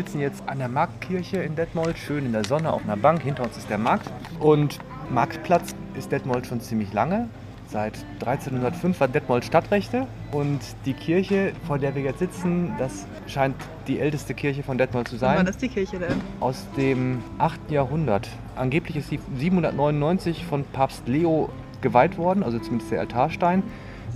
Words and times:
sitzen 0.00 0.20
jetzt 0.20 0.42
an 0.46 0.58
der 0.58 0.68
Marktkirche 0.70 1.42
in 1.42 1.54
Detmold, 1.56 1.98
schön 1.98 2.24
in 2.24 2.32
der 2.32 2.44
Sonne 2.44 2.72
auf 2.72 2.82
einer 2.84 2.96
Bank. 2.96 3.20
Hinter 3.22 3.42
uns 3.42 3.58
ist 3.58 3.68
der 3.68 3.76
Markt. 3.76 4.10
Und 4.38 4.78
Marktplatz 5.10 5.74
ist 5.94 6.10
Detmold 6.10 6.46
schon 6.46 6.58
ziemlich 6.62 6.94
lange. 6.94 7.28
Seit 7.68 7.92
1305 8.20 8.98
hat 8.98 9.14
Detmold 9.14 9.44
Stadtrechte 9.44 10.06
und 10.32 10.58
die 10.86 10.94
Kirche, 10.94 11.52
vor 11.66 11.78
der 11.78 11.94
wir 11.94 12.00
jetzt 12.02 12.18
sitzen, 12.18 12.72
das 12.78 13.06
scheint 13.26 13.54
die 13.88 14.00
älteste 14.00 14.32
Kirche 14.32 14.62
von 14.62 14.78
Detmold 14.78 15.06
zu 15.06 15.16
sein. 15.18 15.36
Wann 15.36 15.46
ist 15.46 15.60
die 15.60 15.68
Kirche 15.68 15.98
denn? 15.98 16.14
Aus 16.40 16.64
dem 16.78 17.22
8. 17.36 17.70
Jahrhundert. 17.70 18.26
Angeblich 18.56 18.96
ist 18.96 19.10
sie 19.10 19.20
799 19.36 20.46
von 20.46 20.64
Papst 20.72 21.06
Leo 21.08 21.50
geweiht 21.82 22.16
worden, 22.16 22.42
also 22.42 22.58
zumindest 22.58 22.90
der 22.90 23.00
Altarstein. 23.00 23.62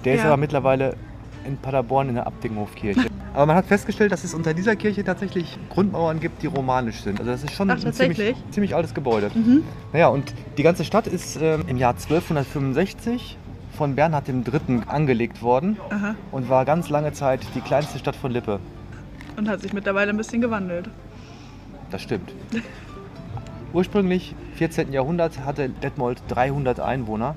Der 0.06 0.14
ist 0.14 0.20
Ja. 0.22 0.28
aber 0.28 0.38
mittlerweile 0.38 0.96
in 1.46 1.58
Paderborn 1.58 2.08
in 2.08 2.14
der 2.14 2.26
Abdinghofkirche. 2.26 3.08
Aber 3.34 3.46
man 3.46 3.56
hat 3.56 3.66
festgestellt, 3.66 4.12
dass 4.12 4.24
es 4.24 4.32
unter 4.32 4.54
dieser 4.54 4.76
Kirche 4.76 5.04
tatsächlich 5.04 5.58
Grundmauern 5.68 6.20
gibt, 6.20 6.42
die 6.42 6.46
romanisch 6.46 7.02
sind. 7.02 7.18
Also 7.18 7.32
das 7.32 7.42
ist 7.42 7.52
schon 7.52 7.70
Ach, 7.70 7.84
ein 7.84 7.92
ziemlich, 7.92 8.34
ziemlich 8.50 8.74
altes 8.74 8.94
Gebäude. 8.94 9.30
Mhm. 9.34 9.62
Naja, 9.92 10.08
und 10.08 10.32
die 10.56 10.62
ganze 10.62 10.84
Stadt 10.84 11.06
ist 11.06 11.36
ähm, 11.40 11.64
im 11.66 11.76
Jahr 11.76 11.94
1265 11.94 13.36
von 13.76 13.96
Bernhard 13.96 14.28
III. 14.28 14.82
angelegt 14.86 15.42
worden 15.42 15.76
Aha. 15.90 16.14
und 16.30 16.48
war 16.48 16.64
ganz 16.64 16.88
lange 16.88 17.12
Zeit 17.12 17.40
die 17.54 17.60
kleinste 17.60 17.98
Stadt 17.98 18.14
von 18.14 18.30
Lippe. 18.30 18.60
Und 19.36 19.48
hat 19.48 19.60
sich 19.60 19.72
mittlerweile 19.72 20.10
ein 20.10 20.16
bisschen 20.16 20.40
gewandelt. 20.40 20.88
Das 21.90 22.02
stimmt. 22.02 22.32
Ursprünglich, 23.72 24.36
14. 24.54 24.92
Jahrhundert, 24.92 25.44
hatte 25.44 25.68
Detmold 25.68 26.22
300 26.28 26.78
Einwohner, 26.78 27.34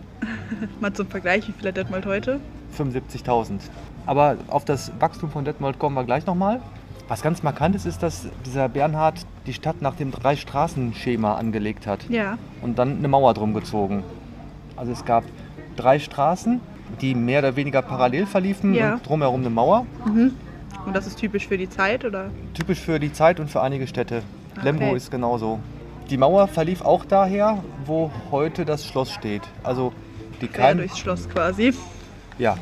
Mal 0.80 0.94
zum 0.94 1.08
Vergleich, 1.08 1.48
wie 1.48 1.52
viel 1.52 1.68
hat 1.68 1.78
Detmold 1.78 2.06
heute? 2.06 2.40
75.000. 2.78 3.60
Aber 4.08 4.38
auf 4.48 4.66
das 4.66 4.92
Wachstum 5.00 5.30
von 5.30 5.46
Detmold 5.46 5.78
kommen 5.78 5.96
wir 5.96 6.04
gleich 6.06 6.26
nochmal. 6.26 6.60
Was 7.10 7.22
ganz 7.22 7.44
markant 7.44 7.76
ist, 7.76 7.86
ist, 7.86 8.02
dass 8.04 8.28
dieser 8.46 8.68
Bernhard 8.68 9.26
die 9.46 9.54
Stadt 9.54 9.82
nach 9.82 9.96
dem 9.96 10.12
Drei-Straßen-Schema 10.12 11.36
angelegt 11.36 11.86
hat 11.88 12.10
Ja. 12.10 12.38
und 12.62 12.80
dann 12.80 12.98
eine 12.98 13.08
Mauer 13.08 13.34
drum 13.34 13.54
gezogen. 13.54 14.04
Also 14.76 14.92
es 14.92 15.06
gab 15.06 15.24
drei 15.76 16.00
Straßen, 16.00 16.60
die 17.02 17.16
mehr 17.16 17.40
oder 17.40 17.56
weniger 17.56 17.82
parallel 17.82 18.26
verliefen 18.26 18.74
Ja. 18.74 18.96
und 18.96 19.08
drumherum 19.08 19.42
eine 19.42 19.50
Mauer. 19.50 19.86
Mhm. 20.06 20.34
Und 20.86 20.96
das 20.96 21.06
ist 21.08 21.18
typisch 21.20 21.48
für 21.48 21.58
die 21.58 21.70
Zeit, 21.70 22.04
oder? 22.06 22.30
Typisch 22.54 22.80
für 22.80 23.00
die 23.00 23.12
Zeit 23.14 23.40
und 23.40 23.50
für 23.50 23.62
einige 23.62 23.88
Städte. 23.88 24.24
Okay. 24.56 24.66
Lemgo 24.66 24.96
ist 24.96 25.12
genauso. 25.12 25.60
Die 26.10 26.18
Mauer 26.18 26.48
verlief 26.48 26.82
auch 26.82 27.04
daher, 27.06 27.58
wo 27.86 28.10
heute 28.32 28.64
das 28.66 28.86
Schloss 28.86 29.12
steht. 29.12 29.42
Also 29.64 29.92
die 30.42 30.48
Quer 30.48 30.68
Keim, 30.68 30.78
durchs 30.78 30.98
Schloss 30.98 31.28
quasi. 31.30 31.74
ja, 32.38 32.58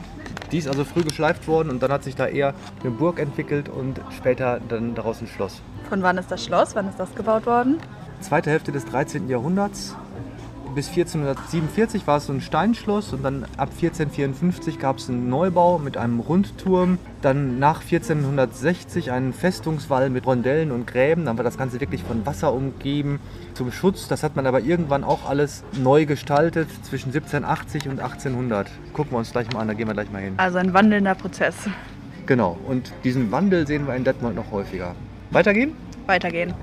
die 0.55 0.59
ist 0.59 0.69
also 0.69 0.85
früh 0.85 1.03
geschleift 1.03 1.49
worden 1.49 1.69
und 1.69 1.83
dann 1.83 1.91
hat 1.91 2.05
sich 2.05 2.15
da 2.15 2.27
eher 2.27 2.53
eine 2.79 2.89
Burg 2.89 3.19
entwickelt 3.19 3.67
und 3.67 3.99
später 4.15 4.61
dann 4.69 4.95
daraus 4.95 5.19
ein 5.19 5.27
Schloss. 5.27 5.61
Von 5.89 6.01
wann 6.01 6.17
ist 6.17 6.31
das 6.31 6.45
Schloss? 6.45 6.75
Wann 6.75 6.87
ist 6.87 6.97
das 6.97 7.13
gebaut 7.13 7.45
worden? 7.45 7.77
Zweite 8.21 8.51
Hälfte 8.51 8.71
des 8.71 8.85
13. 8.85 9.27
Jahrhunderts 9.27 9.97
bis 10.75 10.89
1447 10.89 12.05
war 12.05 12.17
es 12.17 12.25
so 12.25 12.33
ein 12.33 12.41
Steinschloss 12.41 13.13
und 13.13 13.23
dann 13.23 13.45
ab 13.57 13.69
1454 13.81 14.77
gab 14.77 14.97
es 14.97 15.09
einen 15.09 15.29
Neubau 15.29 15.79
mit 15.79 15.95
einem 15.95 16.19
Rundturm. 16.19 16.99
Dann 17.21 17.57
nach 17.59 17.81
1460 17.81 19.11
einen 19.11 19.33
Festungswall 19.33 20.09
mit 20.09 20.27
Rondellen 20.27 20.71
und 20.71 20.85
Gräben. 20.85 21.25
Dann 21.25 21.37
war 21.37 21.45
das 21.45 21.57
Ganze 21.57 21.79
wirklich 21.79 22.03
von 22.03 22.25
Wasser 22.25 22.53
umgeben 22.53 23.19
zum 23.53 23.71
Schutz. 23.71 24.09
Das 24.09 24.21
hat 24.21 24.35
man 24.35 24.45
aber 24.45 24.59
irgendwann 24.59 25.05
auch 25.05 25.27
alles 25.27 25.63
neu 25.81 26.05
gestaltet 26.05 26.67
zwischen 26.83 27.07
1780 27.07 27.87
und 27.87 28.01
1800. 28.01 28.69
Gucken 28.93 29.13
wir 29.13 29.19
uns 29.19 29.31
gleich 29.31 29.51
mal 29.53 29.61
an, 29.61 29.69
da 29.69 29.73
gehen 29.73 29.87
wir 29.87 29.93
gleich 29.93 30.11
mal 30.11 30.21
hin. 30.21 30.33
Also 30.37 30.57
ein 30.57 30.73
wandelnder 30.73 31.15
Prozess. 31.15 31.55
Genau, 32.25 32.57
und 32.67 32.91
diesen 33.03 33.31
Wandel 33.31 33.65
sehen 33.65 33.87
wir 33.87 33.95
in 33.95 34.03
Detmold 34.03 34.35
noch 34.35 34.51
häufiger. 34.51 34.93
Weitergehen? 35.31 35.73
Weitergehen. 36.05 36.53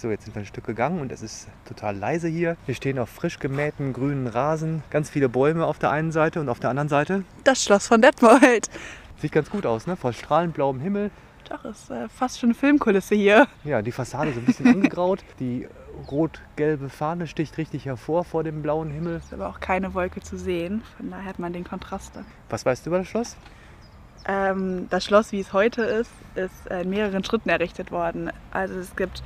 So, 0.00 0.10
jetzt 0.10 0.24
sind 0.24 0.34
wir 0.34 0.40
ein 0.40 0.46
Stück 0.46 0.64
gegangen 0.64 0.98
und 1.02 1.12
es 1.12 1.20
ist 1.20 1.46
total 1.66 1.94
leise 1.94 2.26
hier. 2.26 2.56
Wir 2.64 2.74
stehen 2.74 2.98
auf 2.98 3.10
frisch 3.10 3.38
gemähtem 3.38 3.92
grünen 3.92 4.28
Rasen, 4.28 4.82
ganz 4.88 5.10
viele 5.10 5.28
Bäume 5.28 5.66
auf 5.66 5.78
der 5.78 5.90
einen 5.90 6.10
Seite 6.10 6.40
und 6.40 6.48
auf 6.48 6.58
der 6.58 6.70
anderen 6.70 6.88
Seite. 6.88 7.22
Das 7.44 7.62
Schloss 7.62 7.86
von 7.86 8.00
Detmold. 8.00 8.70
Sieht 9.18 9.32
ganz 9.32 9.50
gut 9.50 9.66
aus, 9.66 9.86
ne? 9.86 9.96
Vor 9.96 10.14
strahlend 10.14 10.54
blauem 10.54 10.80
Himmel. 10.80 11.10
Doch, 11.50 11.66
ist 11.66 11.90
äh, 11.90 12.08
fast 12.08 12.40
schon 12.40 12.48
eine 12.48 12.54
Filmkulisse 12.54 13.14
hier. 13.14 13.46
Ja, 13.62 13.82
die 13.82 13.92
Fassade 13.92 14.32
so 14.32 14.40
ein 14.40 14.46
bisschen 14.46 14.68
angegraut. 14.74 15.22
Die 15.38 15.68
rot-gelbe 16.10 16.88
Fahne 16.88 17.26
sticht 17.26 17.58
richtig 17.58 17.84
hervor 17.84 18.24
vor 18.24 18.42
dem 18.42 18.62
blauen 18.62 18.90
Himmel. 18.90 19.18
Ist 19.18 19.34
aber 19.34 19.50
auch 19.50 19.60
keine 19.60 19.92
Wolke 19.92 20.22
zu 20.22 20.38
sehen. 20.38 20.82
Von 20.96 21.10
daher 21.10 21.26
hat 21.26 21.38
man 21.38 21.52
den 21.52 21.64
Kontrast 21.64 22.16
dann. 22.16 22.24
Was 22.48 22.64
weißt 22.64 22.86
du 22.86 22.88
über 22.88 23.00
das 23.00 23.06
Schloss? 23.08 23.36
Ähm, 24.26 24.86
das 24.88 25.04
Schloss, 25.04 25.30
wie 25.32 25.40
es 25.40 25.52
heute 25.52 25.82
ist, 25.82 26.10
ist 26.36 26.66
in 26.68 26.88
mehreren 26.88 27.22
Schritten 27.22 27.50
errichtet 27.50 27.90
worden. 27.90 28.30
Also 28.50 28.78
es 28.78 28.96
gibt 28.96 29.22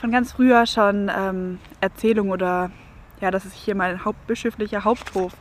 von 0.00 0.10
ganz 0.10 0.32
früher 0.32 0.66
schon 0.66 1.10
ähm, 1.16 1.58
Erzählungen 1.80 2.32
oder 2.32 2.70
ja, 3.20 3.30
dass 3.30 3.44
es 3.44 3.52
hier 3.52 3.74
mal 3.74 3.90
ein 3.90 4.04
hauptbischöflicher 4.04 4.84
Haupthof 4.84 5.32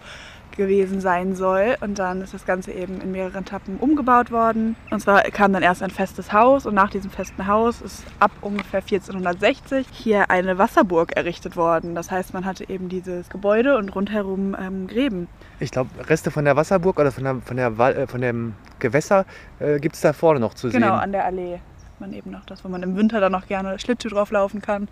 gewesen 0.58 1.00
sein 1.00 1.36
soll. 1.36 1.78
Und 1.80 2.00
dann 2.00 2.22
ist 2.22 2.34
das 2.34 2.46
Ganze 2.46 2.74
eben 2.74 3.00
in 3.00 3.14
mehreren 3.14 3.44
Etappen 3.44 3.78
umgebaut 3.78 4.31
worden. 4.31 4.75
Und 4.92 5.00
zwar 5.00 5.22
kam 5.24 5.53
dann 5.53 5.64
erst 5.64 5.81
ein 5.81 5.90
festes 5.90 6.34
Haus 6.34 6.66
und 6.66 6.75
nach 6.75 6.90
diesem 6.90 7.09
festen 7.09 7.48
Haus 7.48 7.80
ist 7.81 8.03
ab 8.19 8.31
ungefähr 8.42 8.81
1460 8.81 9.88
hier 9.92 10.30
eine 10.30 10.58
Wasserburg 10.58 11.16
errichtet 11.16 11.56
worden. 11.56 11.96
Das 11.96 12.12
heißt, 12.12 12.34
man 12.34 12.44
hatte 12.44 12.68
eben 12.69 12.90
dieses 12.90 13.30
Gebäude 13.30 13.78
und 13.78 13.96
rundherum 13.96 14.56
ähm, 14.59 14.88
Gräben. 14.88 15.30
Ich 15.62 15.72
glaube, 15.72 15.90
Reste 16.09 16.31
von 16.31 16.44
der 16.44 16.58
Wasserburg 16.58 17.00
oder 17.00 17.14
von, 17.14 17.24
der, 17.24 17.36
von, 17.46 17.56
der, 17.56 17.68
äh, 17.80 18.08
von 18.08 18.19
dem 18.19 18.53
Gewässer 18.80 19.25
äh, 19.59 19.80
gibt 19.80 19.96
es 19.96 20.02
da 20.02 20.12
vorne 20.12 20.42
noch 20.42 20.53
zu 20.53 20.69
Genau, 20.69 20.88
sehen. 20.88 20.96
an 20.96 21.12
der 21.14 21.24
Allee 21.24 21.59
hat 22.00 22.08
man 22.08 22.14
eben 22.14 22.32
noch 22.32 22.46
das, 22.46 22.64
wo 22.64 22.70
man 22.70 22.82
im 22.82 22.96
Winter 22.96 23.20
dann 23.20 23.34
noch 23.34 23.48
gerne 23.48 23.78
Schlittschuh 23.78 24.08
drauf 24.08 24.32
laufen 24.32 24.62
kann, 24.62 24.88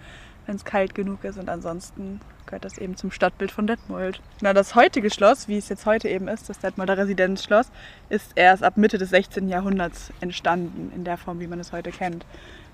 wenn 0.46 0.58
es 0.58 0.66
kalt 0.66 0.94
genug 0.94 1.24
ist. 1.24 1.38
Und 1.38 1.48
ansonsten 1.48 2.20
gehört 2.46 2.66
das 2.66 2.78
eben 2.78 2.98
zum 2.98 3.12
Stadtbild 3.12 3.50
von 3.50 3.66
Detmold. 3.66 4.22
Na, 4.42 4.52
das 4.54 4.76
heutige 4.76 5.10
Schloss, 5.10 5.48
wie 5.48 5.58
es 5.58 5.70
jetzt 5.70 5.86
heute 5.86 6.10
eben 6.10 6.28
ist, 6.28 6.50
das 6.50 6.60
Detmolder 6.60 6.98
Residenzschloss, 6.98 7.72
ist 8.10 8.34
erst 8.36 8.62
ab 8.62 8.76
Mitte 8.76 8.98
des 8.98 9.10
16. 9.12 9.48
Jahrhunderts 9.48 10.12
entstanden, 10.20 10.92
in 10.94 11.06
der 11.06 11.18
Form, 11.18 11.40
wie 11.40 11.48
man 11.48 11.62
es 11.62 11.72
heute 11.72 11.92
kennt. 11.92 12.26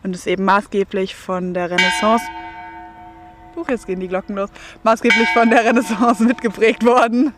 Und 0.01 0.15
ist 0.15 0.25
eben 0.25 0.45
maßgeblich 0.45 1.15
von 1.15 1.53
der 1.53 1.69
Renaissance. 1.69 2.25
Huch, 3.55 3.69
jetzt 3.69 3.85
gehen 3.85 3.99
die 3.99 4.07
Glocken 4.07 4.35
los. 4.35 4.49
Maßgeblich 4.81 5.29
von 5.29 5.51
der 5.51 5.63
Renaissance 5.63 6.23
mitgeprägt 6.23 6.83
worden. 6.83 7.33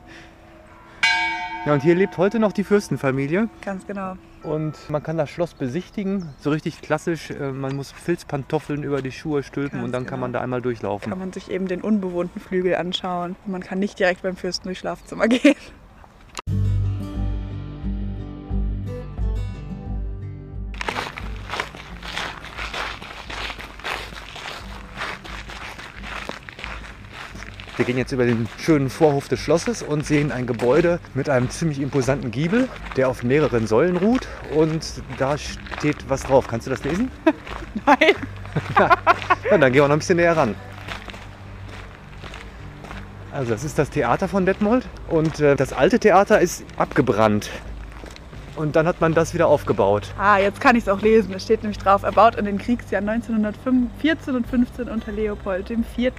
Ja, 1.65 1.73
und 1.73 1.83
hier 1.83 1.95
lebt 1.95 2.17
heute 2.17 2.39
noch 2.39 2.53
die 2.53 2.63
Fürstenfamilie. 2.63 3.49
Ganz 3.61 3.85
genau. 3.85 4.15
Und 4.45 4.89
man 4.89 5.01
kann 5.01 5.17
das 5.17 5.29
Schloss 5.29 5.53
besichtigen, 5.53 6.29
so 6.39 6.51
richtig 6.51 6.81
klassisch. 6.81 7.31
äh, 7.31 7.51
Man 7.51 7.75
muss 7.75 7.91
Filzpantoffeln 7.91 8.83
über 8.83 9.01
die 9.01 9.11
Schuhe 9.11 9.43
stülpen 9.43 9.79
Ganz 9.79 9.85
und 9.85 9.91
dann 9.91 10.03
kann 10.05 10.15
genau. 10.15 10.21
man 10.21 10.33
da 10.33 10.41
einmal 10.41 10.61
durchlaufen. 10.61 11.09
kann 11.09 11.19
man 11.19 11.33
sich 11.33 11.49
eben 11.49 11.67
den 11.67 11.81
unbewohnten 11.81 12.39
Flügel 12.41 12.75
anschauen. 12.75 13.35
Man 13.45 13.61
kann 13.61 13.79
nicht 13.79 13.97
direkt 13.99 14.21
beim 14.21 14.35
Fürsten 14.35 14.67
durchs 14.67 14.79
Schlafzimmer 14.81 15.27
gehen. 15.29 15.55
Wir 27.77 27.83
gehen 27.83 27.97
jetzt 27.97 28.13
über 28.13 28.25
den 28.25 28.47
schönen 28.57 28.89
Vorhof 28.89 29.27
des 29.27 29.39
Schlosses 29.41 29.83
und 29.83 30.05
sehen 30.05 30.31
ein 30.31 30.47
Gebäude 30.47 30.99
mit 31.13 31.29
einem 31.29 31.49
ziemlich 31.49 31.81
imposanten 31.81 32.31
Giebel, 32.31 32.69
der 32.95 33.09
auf 33.09 33.21
mehreren 33.21 33.67
Säulen 33.67 33.97
ruht. 33.97 34.27
Und 34.55 35.01
da 35.17 35.37
steht 35.37 35.97
was 36.07 36.23
drauf. 36.23 36.47
Kannst 36.47 36.67
du 36.67 36.71
das 36.71 36.83
lesen? 36.83 37.11
Nein. 37.85 38.15
Ja, 39.51 39.59
dann 39.59 39.71
gehen 39.71 39.83
wir 39.83 39.87
noch 39.87 39.95
ein 39.95 39.99
bisschen 39.99 40.17
näher 40.17 40.35
ran. 40.35 40.55
Also 43.31 43.51
das 43.51 43.63
ist 43.63 43.77
das 43.77 43.89
Theater 43.89 44.27
von 44.27 44.45
Detmold 44.45 44.87
und 45.09 45.39
äh, 45.39 45.55
das 45.55 45.71
alte 45.71 45.99
Theater 45.99 46.39
ist 46.39 46.63
abgebrannt. 46.77 47.51
Und 48.55 48.75
dann 48.75 48.87
hat 48.87 49.01
man 49.01 49.13
das 49.13 49.33
wieder 49.33 49.47
aufgebaut. 49.47 50.13
Ah, 50.17 50.37
jetzt 50.39 50.61
kann 50.61 50.77
ich 50.77 50.83
es 50.83 50.89
auch 50.89 51.01
lesen. 51.01 51.33
Es 51.33 51.43
steht 51.43 51.61
nämlich 51.61 51.77
drauf, 51.77 52.03
erbaut 52.03 52.35
in 52.35 52.45
den 52.45 52.57
Kriegsjahren 52.57 53.07
1914 53.09 54.35
und 54.35 54.47
15 54.47 54.87
unter 54.87 55.11
Leopold 55.11 55.69
IV. 55.69 56.13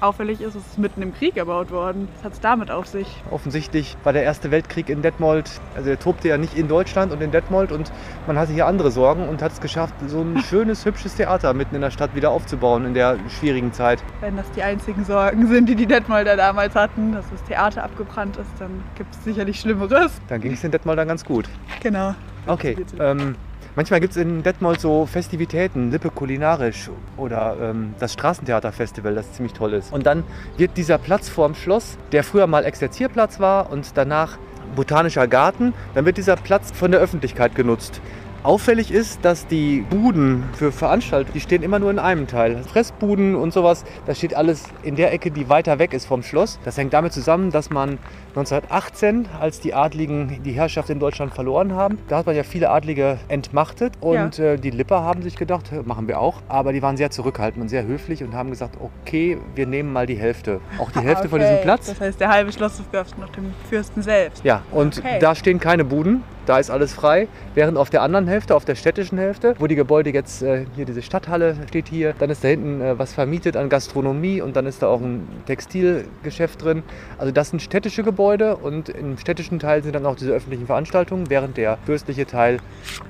Auffällig 0.00 0.40
ist, 0.40 0.54
es 0.54 0.66
ist 0.66 0.78
mitten 0.78 1.02
im 1.02 1.14
Krieg 1.14 1.36
erbaut 1.36 1.70
worden. 1.70 2.08
Was 2.16 2.24
hat 2.24 2.32
es 2.32 2.40
damit 2.40 2.70
auf 2.70 2.86
sich? 2.86 3.06
Offensichtlich 3.30 3.98
war 4.02 4.14
der 4.14 4.22
Erste 4.22 4.50
Weltkrieg 4.50 4.88
in 4.88 5.02
Detmold, 5.02 5.50
also 5.76 5.90
er 5.90 5.98
tobte 5.98 6.28
ja 6.28 6.38
nicht 6.38 6.56
in 6.56 6.68
Deutschland 6.68 7.12
und 7.12 7.20
in 7.20 7.30
Detmold 7.30 7.70
und 7.70 7.92
man 8.26 8.38
hatte 8.38 8.52
hier 8.52 8.66
andere 8.66 8.90
Sorgen 8.90 9.28
und 9.28 9.42
hat 9.42 9.52
es 9.52 9.60
geschafft, 9.60 9.94
so 10.06 10.22
ein 10.22 10.38
schönes, 10.48 10.86
hübsches 10.86 11.16
Theater 11.16 11.52
mitten 11.52 11.74
in 11.74 11.82
der 11.82 11.90
Stadt 11.90 12.14
wieder 12.14 12.30
aufzubauen 12.30 12.86
in 12.86 12.94
der 12.94 13.18
schwierigen 13.28 13.72
Zeit. 13.74 14.02
Wenn 14.20 14.36
das 14.36 14.50
die 14.52 14.62
einzigen 14.62 15.04
Sorgen 15.04 15.46
sind, 15.48 15.68
die 15.68 15.74
die 15.74 15.86
Detmolder 15.86 16.36
damals 16.36 16.74
hatten, 16.74 17.12
dass 17.12 17.28
das 17.30 17.42
Theater 17.44 17.84
abgebrannt 17.84 18.38
ist, 18.38 18.50
dann 18.58 18.82
gibt 18.96 19.14
es 19.14 19.22
sicherlich 19.24 19.60
Schlimmeres. 19.60 20.18
Dann 20.28 20.40
ging 20.40 20.52
es 20.52 20.64
in 20.64 20.70
Detmold 20.70 20.98
dann 20.98 21.08
ganz 21.08 21.24
gut. 21.24 21.46
Genau. 21.82 22.14
Okay, 22.46 22.74
ähm, 22.98 23.36
manchmal 23.76 24.00
gibt 24.00 24.12
es 24.12 24.16
in 24.16 24.42
Detmold 24.42 24.80
so 24.80 25.06
Festivitäten, 25.06 25.90
Lippe 25.90 26.10
kulinarisch 26.10 26.90
oder 27.16 27.56
ähm, 27.60 27.94
das 27.98 28.12
Straßentheaterfestival, 28.12 29.14
das 29.14 29.32
ziemlich 29.32 29.52
toll 29.52 29.74
ist. 29.74 29.92
Und 29.92 30.06
dann 30.06 30.24
wird 30.56 30.76
dieser 30.76 30.98
Platz 30.98 31.28
vorm 31.28 31.54
Schloss, 31.54 31.96
der 32.12 32.24
früher 32.24 32.46
mal 32.46 32.64
Exerzierplatz 32.64 33.40
war 33.40 33.70
und 33.70 33.96
danach 33.96 34.38
botanischer 34.74 35.26
Garten, 35.26 35.74
dann 35.94 36.04
wird 36.04 36.16
dieser 36.16 36.36
Platz 36.36 36.70
von 36.72 36.90
der 36.90 37.00
Öffentlichkeit 37.00 37.54
genutzt. 37.54 38.00
Auffällig 38.42 38.90
ist, 38.90 39.22
dass 39.22 39.46
die 39.46 39.82
Buden 39.90 40.44
für 40.54 40.72
Veranstaltungen, 40.72 41.34
die 41.34 41.40
stehen 41.40 41.62
immer 41.62 41.78
nur 41.78 41.90
in 41.90 41.98
einem 41.98 42.26
Teil. 42.26 42.62
Fressbuden 42.62 43.34
und 43.34 43.52
sowas, 43.52 43.84
das 44.06 44.16
steht 44.16 44.34
alles 44.34 44.64
in 44.82 44.96
der 44.96 45.12
Ecke, 45.12 45.30
die 45.30 45.50
weiter 45.50 45.78
weg 45.78 45.92
ist 45.92 46.06
vom 46.06 46.22
Schloss. 46.22 46.58
Das 46.64 46.78
hängt 46.78 46.94
damit 46.94 47.12
zusammen, 47.12 47.50
dass 47.50 47.68
man 47.68 47.98
1918, 48.34 49.28
als 49.38 49.60
die 49.60 49.74
Adligen 49.74 50.42
die 50.42 50.52
Herrschaft 50.52 50.88
in 50.88 50.98
Deutschland 50.98 51.34
verloren 51.34 51.74
haben, 51.74 51.98
da 52.08 52.16
hat 52.16 52.24
man 52.26 52.34
ja 52.34 52.42
viele 52.42 52.70
Adlige 52.70 53.18
entmachtet 53.28 53.92
und 54.00 54.38
Ja. 54.38 54.44
äh, 54.52 54.56
die 54.58 54.70
Lipper 54.70 55.02
haben 55.02 55.20
sich 55.20 55.36
gedacht, 55.36 55.70
"Hä, 55.70 55.80
machen 55.84 56.08
wir 56.08 56.18
auch. 56.18 56.40
Aber 56.48 56.72
die 56.72 56.80
waren 56.80 56.96
sehr 56.96 57.10
zurückhaltend 57.10 57.60
und 57.60 57.68
sehr 57.68 57.84
höflich 57.84 58.22
und 58.24 58.32
haben 58.34 58.48
gesagt, 58.48 58.76
okay, 58.80 59.36
wir 59.54 59.66
nehmen 59.66 59.92
mal 59.92 60.06
die 60.06 60.16
Hälfte. 60.16 60.62
Auch 60.78 60.90
die 60.90 61.00
Hälfte 61.02 61.28
von 61.28 61.40
Okay. 61.40 61.48
diesem 61.50 61.62
Platz. 61.62 61.88
Das 61.88 62.00
heißt, 62.00 62.18
der 62.18 62.30
halbe 62.30 62.50
Schloss 62.52 62.80
gehört 62.90 63.18
noch 63.18 63.28
dem 63.28 63.52
Fürsten 63.68 64.00
selbst. 64.02 64.42
Ja, 64.44 64.62
und 64.70 64.98
Okay. 64.98 65.18
da 65.20 65.34
stehen 65.34 65.60
keine 65.60 65.84
Buden, 65.84 66.22
da 66.46 66.58
ist 66.58 66.70
alles 66.70 66.92
frei. 66.92 67.28
Während 67.54 67.78
auf 67.78 67.90
der 67.90 68.02
anderen 68.02 68.26
Hälfte, 68.26 68.54
auf 68.54 68.64
der 68.64 68.74
städtischen 68.74 69.18
Hälfte, 69.18 69.54
wo 69.58 69.66
die 69.66 69.74
Gebäude 69.74 70.10
jetzt, 70.10 70.42
äh, 70.42 70.66
hier 70.76 70.84
diese 70.84 71.02
Stadthalle 71.02 71.56
steht 71.68 71.88
hier, 71.88 72.14
dann 72.18 72.30
ist 72.30 72.44
da 72.44 72.48
hinten 72.48 72.80
äh, 72.80 72.98
was 72.98 73.12
vermietet 73.12 73.56
an 73.56 73.68
Gastronomie 73.68 74.40
und 74.40 74.56
dann 74.56 74.66
ist 74.66 74.82
da 74.82 74.88
auch 74.88 75.00
ein 75.00 75.26
Textilgeschäft 75.46 76.62
drin. 76.62 76.82
Also 77.18 77.32
das 77.32 77.50
sind 77.50 77.60
städtische 77.60 78.02
Gebäude 78.02 78.56
und 78.56 78.88
im 78.88 79.18
städtischen 79.18 79.58
Teil 79.58 79.82
sind 79.82 79.94
dann 79.94 80.06
auch 80.06 80.16
diese 80.16 80.32
öffentlichen 80.32 80.66
Veranstaltungen, 80.66 81.30
während 81.30 81.56
der 81.56 81.78
fürstliche 81.84 82.26
Teil, 82.26 82.58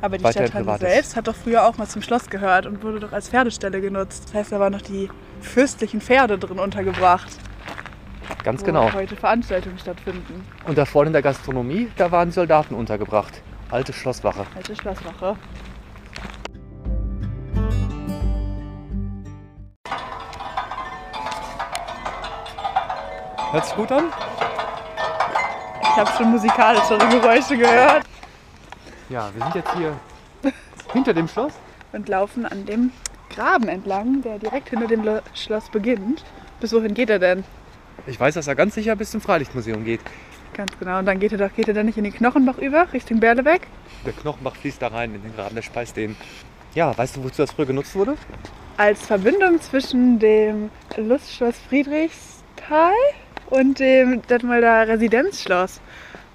Aber 0.00 0.18
die 0.18 0.26
Stadthalle 0.26 0.78
selbst 0.78 1.16
hat 1.16 1.28
doch 1.28 1.34
früher 1.34 1.66
auch 1.66 1.78
mal 1.78 1.86
zum 1.86 2.02
Schloss 2.02 2.28
gehört 2.30 2.66
und 2.66 2.82
wurde 2.82 3.00
doch 3.00 3.12
als 3.12 3.28
Pferdestelle 3.28 3.80
genutzt. 3.80 4.24
Das 4.26 4.34
heißt, 4.34 4.52
da 4.52 4.60
waren 4.60 4.72
noch 4.72 4.82
die 4.82 5.08
fürstlichen 5.40 6.00
Pferde 6.00 6.38
drin 6.38 6.58
untergebracht, 6.58 7.30
ganz 8.44 8.62
wo 8.62 8.66
genau. 8.66 8.92
heute 8.92 9.16
Veranstaltungen 9.16 9.78
stattfinden. 9.78 10.46
Und 10.66 10.76
da 10.78 10.84
vorne 10.84 11.08
in 11.08 11.12
der 11.12 11.22
Gastronomie, 11.22 11.88
da 11.96 12.10
waren 12.10 12.32
Soldaten 12.32 12.74
untergebracht. 12.74 13.42
Alte 13.70 13.92
Schlosswache. 13.92 14.46
Alte 14.56 14.74
Schlosswache. 14.74 15.36
Hört 23.52 23.66
sich 23.66 23.74
gut 23.76 23.90
an? 23.90 24.04
Ich 25.82 25.96
habe 25.96 26.10
schon 26.16 26.30
musikalischere 26.30 27.08
Geräusche 27.08 27.56
gehört. 27.56 28.04
Ja, 29.08 29.28
wir 29.34 29.42
sind 29.42 29.54
jetzt 29.56 29.74
hier 29.76 29.92
hinter 30.92 31.12
dem 31.14 31.26
Schloss. 31.26 31.52
Und 31.92 32.08
laufen 32.08 32.46
an 32.46 32.64
dem 32.66 32.92
Graben 33.34 33.68
entlang, 33.68 34.22
der 34.22 34.38
direkt 34.38 34.68
hinter 34.70 34.86
dem 34.86 35.02
Lo- 35.02 35.20
Schloss 35.34 35.68
beginnt. 35.70 36.24
Bis 36.60 36.72
wohin 36.72 36.94
geht 36.94 37.10
er 37.10 37.18
denn? 37.18 37.42
Ich 38.06 38.18
weiß, 38.18 38.34
dass 38.34 38.46
er 38.46 38.54
ganz 38.54 38.74
sicher 38.74 38.96
bis 38.96 39.10
zum 39.10 39.20
Freilichtmuseum 39.20 39.84
geht. 39.84 40.00
Ganz 40.54 40.78
genau. 40.78 40.98
Und 40.98 41.06
dann 41.06 41.20
geht 41.20 41.32
er 41.32 41.38
doch, 41.38 41.54
geht 41.54 41.68
er 41.68 41.74
dann 41.74 41.86
nicht 41.86 41.98
in 41.98 42.04
den 42.04 42.12
Knochenbach 42.12 42.58
über, 42.58 42.92
Richtung 42.92 43.20
Berlebeck? 43.20 43.62
Der 44.04 44.12
Knochenbach 44.12 44.56
fließt 44.56 44.82
da 44.82 44.88
rein 44.88 45.14
in 45.14 45.22
den 45.22 45.34
Graben, 45.34 45.54
der 45.54 45.62
speist 45.62 45.96
den. 45.96 46.16
Ja, 46.74 46.96
weißt 46.96 47.16
du, 47.16 47.24
wozu 47.24 47.42
das 47.42 47.52
früher 47.52 47.66
genutzt 47.66 47.94
wurde? 47.94 48.16
Als 48.76 49.06
Verbindung 49.06 49.60
zwischen 49.60 50.18
dem 50.18 50.70
Lustschloss 50.96 51.56
Friedrichsthal 51.68 52.92
und 53.50 53.78
dem 53.78 54.22
Detmolder 54.22 54.88
Residenzschloss. 54.88 55.80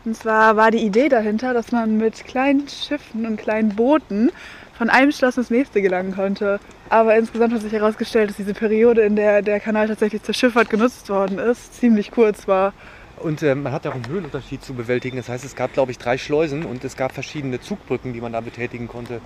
Und 0.05 0.15
zwar 0.15 0.55
war 0.55 0.69
die 0.69 0.85
Idee 0.85 1.09
dahinter, 1.09 1.53
dass 1.53 1.71
man 1.71 1.97
mit 1.97 2.25
kleinen 2.25 2.67
Schiffen 2.67 3.25
und 3.25 3.37
kleinen 3.37 3.75
Booten 3.75 4.31
von 4.77 4.89
einem 4.89 5.11
Schloss 5.11 5.37
ins 5.37 5.49
nächste 5.49 5.81
gelangen 5.81 6.13
konnte. 6.13 6.59
Aber 6.89 7.15
insgesamt 7.15 7.53
hat 7.53 7.61
sich 7.61 7.73
herausgestellt, 7.73 8.29
dass 8.29 8.37
diese 8.37 8.53
Periode, 8.53 9.01
in 9.01 9.15
der 9.15 9.41
der 9.41 9.59
Kanal 9.59 9.87
tatsächlich 9.87 10.23
zur 10.23 10.33
Schifffahrt 10.33 10.69
genutzt 10.69 11.09
worden 11.09 11.39
ist, 11.39 11.75
ziemlich 11.75 12.11
kurz 12.11 12.47
war. 12.47 12.73
Und 13.17 13.41
äh, 13.41 13.55
man 13.55 13.71
hat 13.71 13.87
auch 13.87 13.95
einen 13.95 14.07
Höhenunterschied 14.07 14.63
zu 14.63 14.73
bewältigen. 14.73 15.17
Das 15.17 15.29
heißt, 15.29 15.45
es 15.45 15.55
gab, 15.55 15.73
glaube 15.73 15.91
ich, 15.91 15.97
drei 15.97 16.17
Schleusen 16.17 16.65
und 16.65 16.83
es 16.83 16.97
gab 16.97 17.13
verschiedene 17.13 17.61
Zugbrücken, 17.61 18.13
die 18.13 18.21
man 18.21 18.33
da 18.33 18.41
betätigen 18.41 18.87
konnte, 18.87 19.21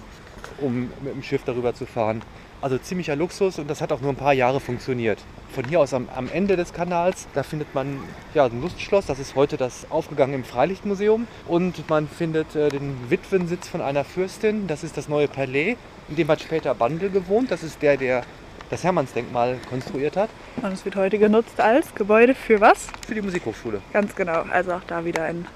um 0.60 0.90
mit 1.02 1.16
dem 1.16 1.24
Schiff 1.24 1.42
darüber 1.44 1.74
zu 1.74 1.86
fahren. 1.86 2.22
Also 2.62 2.78
ziemlicher 2.78 3.16
Luxus 3.16 3.58
und 3.58 3.70
das 3.70 3.80
hat 3.82 3.94
auch 3.94 4.02
nur 4.02 4.12
ein 4.12 4.18
paar 4.18 4.34
Jahre 4.34 4.60
funktioniert. 4.60 5.20
Von 5.54 5.64
hier 5.66 5.80
aus 5.80 5.94
am, 5.94 6.10
am 6.14 6.30
Ende 6.30 6.58
des 6.58 6.74
Kanals, 6.74 7.28
da 7.34 7.44
findet 7.44 7.74
man 7.74 8.00
ja, 8.34 8.46
ein 8.46 8.62
Lustschloss, 8.62 9.06
das 9.06 9.18
ist 9.18 9.36
heute 9.36 9.56
das 9.56 9.90
aufgegangen 9.90 10.34
im 10.34 10.44
Freilichtmuseum. 10.44 11.26
Und 11.48 11.90
man 11.90 12.08
findet 12.10 12.56
äh, 12.56 12.68
den 12.68 13.10
Witwensitz 13.10 13.70
von 13.70 13.82
einer 13.82 14.04
Fürstin, 14.04 14.68
das 14.68 14.84
ist 14.84 14.98
das 14.98 15.08
neue 15.08 15.30
Palais, 15.30 15.78
in 16.10 16.18
dem 16.18 16.28
hat 16.28 16.42
später 16.42 16.76
Bandel 16.76 17.10
gewohnt. 17.10 17.50
Das 17.50 17.64
ist 17.64 17.82
der, 17.82 17.96
der 17.96 18.24
das 18.70 18.84
Hermannsdenkmal 18.84 19.58
konstruiert 19.70 20.16
hat, 20.18 20.30
Und 20.62 20.74
es 20.74 20.86
wird 20.86 20.96
heute 20.96 21.18
genutzt 21.18 21.60
als 21.60 21.96
Gebäude 21.96 22.36
für 22.36 22.62
was? 22.62 22.88
für 23.08 23.16
die 23.16 23.22
Musikhochschule. 23.22 23.82
Ganz 23.94 24.16
genau. 24.16 24.44
Also 24.52 24.74
auch 24.74 24.84
da 24.86 25.04
wieder 25.06 25.24
ein 25.24 25.48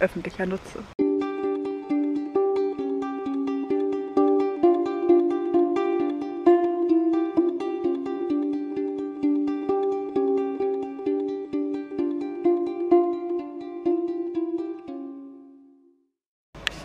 öffentlicher 0.00 0.44
Nutzer. 0.44 0.80